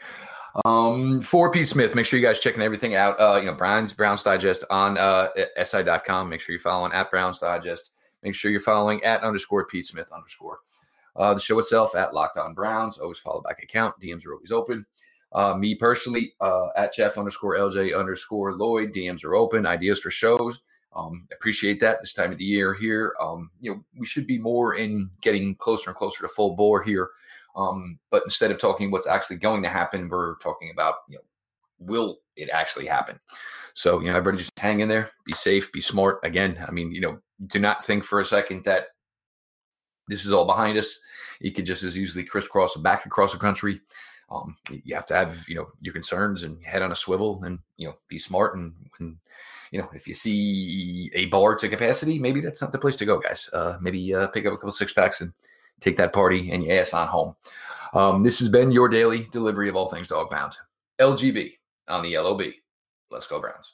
Um, 0.64 1.20
for 1.20 1.50
Pete 1.50 1.66
Smith, 1.66 1.94
make 1.94 2.06
sure 2.06 2.18
you 2.18 2.24
guys 2.24 2.38
checking 2.38 2.62
everything 2.62 2.94
out. 2.94 3.18
Uh, 3.18 3.38
you 3.38 3.46
know, 3.46 3.54
Brian's 3.54 3.92
Browns 3.92 4.22
Digest 4.22 4.64
on 4.70 4.96
uh, 4.96 5.28
si.com. 5.62 6.28
Make 6.28 6.40
sure 6.40 6.52
you're 6.52 6.60
following 6.60 6.92
at 6.92 7.10
Browns 7.10 7.40
Digest. 7.40 7.90
Make 8.22 8.34
sure 8.34 8.50
you're 8.50 8.60
following 8.60 9.02
at 9.02 9.22
underscore 9.22 9.66
Pete 9.66 9.86
Smith 9.86 10.10
underscore. 10.12 10.60
Uh, 11.16 11.34
the 11.34 11.40
show 11.40 11.58
itself 11.58 11.94
at 11.94 12.14
Locked 12.14 12.38
On 12.38 12.54
Browns. 12.54 12.98
Always 12.98 13.18
follow 13.18 13.40
back 13.40 13.62
account. 13.62 13.94
DMs 14.00 14.26
are 14.26 14.34
always 14.34 14.52
open. 14.52 14.86
Uh, 15.32 15.54
me 15.54 15.74
personally, 15.74 16.32
uh, 16.40 16.68
at 16.76 16.94
Jeff 16.94 17.18
underscore 17.18 17.56
LJ 17.56 17.98
underscore 17.98 18.54
Lloyd. 18.54 18.92
DMs 18.92 19.24
are 19.24 19.34
open. 19.34 19.66
Ideas 19.66 20.00
for 20.00 20.10
shows. 20.10 20.60
Um, 20.94 21.26
appreciate 21.32 21.80
that 21.80 22.00
this 22.00 22.14
time 22.14 22.30
of 22.30 22.38
the 22.38 22.44
year 22.44 22.72
here. 22.72 23.14
Um, 23.20 23.50
you 23.60 23.72
know, 23.72 23.84
we 23.98 24.06
should 24.06 24.28
be 24.28 24.38
more 24.38 24.76
in 24.76 25.10
getting 25.22 25.56
closer 25.56 25.90
and 25.90 25.96
closer 25.96 26.22
to 26.22 26.28
full 26.28 26.54
bore 26.54 26.82
here. 26.82 27.10
Um, 27.56 27.98
but 28.10 28.22
instead 28.24 28.50
of 28.50 28.58
talking 28.58 28.90
what's 28.90 29.06
actually 29.06 29.36
going 29.36 29.62
to 29.62 29.68
happen, 29.68 30.08
we're 30.08 30.36
talking 30.36 30.70
about, 30.70 30.96
you 31.08 31.16
know, 31.16 31.22
will 31.78 32.18
it 32.36 32.50
actually 32.50 32.86
happen? 32.86 33.18
So, 33.74 34.00
you 34.00 34.06
know, 34.06 34.16
everybody 34.16 34.38
just 34.38 34.58
hang 34.58 34.80
in 34.80 34.88
there, 34.88 35.10
be 35.24 35.32
safe, 35.32 35.72
be 35.72 35.80
smart. 35.80 36.20
Again, 36.22 36.64
I 36.66 36.70
mean, 36.70 36.92
you 36.92 37.00
know, 37.00 37.18
do 37.46 37.58
not 37.58 37.84
think 37.84 38.04
for 38.04 38.20
a 38.20 38.24
second 38.24 38.64
that 38.64 38.88
this 40.08 40.24
is 40.24 40.32
all 40.32 40.46
behind 40.46 40.78
us. 40.78 40.98
You 41.40 41.52
could 41.52 41.66
just 41.66 41.82
as 41.82 41.98
easily 41.98 42.24
crisscross 42.24 42.76
back 42.76 43.06
across 43.06 43.32
the 43.32 43.38
country 43.38 43.80
um, 44.30 44.56
you 44.70 44.94
have 44.94 45.06
to 45.06 45.14
have 45.14 45.44
you 45.48 45.54
know 45.54 45.66
your 45.80 45.92
concerns 45.92 46.42
and 46.42 46.62
head 46.64 46.82
on 46.82 46.92
a 46.92 46.96
swivel 46.96 47.42
and 47.44 47.58
you 47.76 47.86
know 47.86 47.94
be 48.08 48.18
smart 48.18 48.56
and, 48.56 48.72
and 48.98 49.16
you 49.70 49.78
know 49.78 49.88
if 49.94 50.06
you 50.06 50.14
see 50.14 51.10
a 51.14 51.26
bar 51.26 51.54
to 51.56 51.68
capacity 51.68 52.18
maybe 52.18 52.40
that's 52.40 52.62
not 52.62 52.72
the 52.72 52.78
place 52.78 52.96
to 52.96 53.06
go 53.06 53.18
guys 53.18 53.50
uh, 53.52 53.76
maybe 53.80 54.14
uh, 54.14 54.28
pick 54.28 54.46
up 54.46 54.52
a 54.52 54.56
couple 54.56 54.72
six 54.72 54.92
packs 54.92 55.20
and 55.20 55.32
take 55.80 55.96
that 55.96 56.12
party 56.12 56.50
and 56.50 56.64
your 56.64 56.78
ass 56.78 56.94
on 56.94 57.06
home. 57.08 57.37
Um, 57.94 58.22
this 58.22 58.40
has 58.40 58.48
been 58.48 58.72
your 58.72 58.88
daily 58.88 59.28
delivery 59.32 59.68
of 59.68 59.76
all 59.76 59.88
things 59.88 60.08
dog 60.08 60.28
pound 60.30 60.56
lgb 61.00 61.52
on 61.88 62.02
the 62.02 62.18
lob 62.18 62.42
let's 63.10 63.26
go 63.26 63.40
browns 63.40 63.72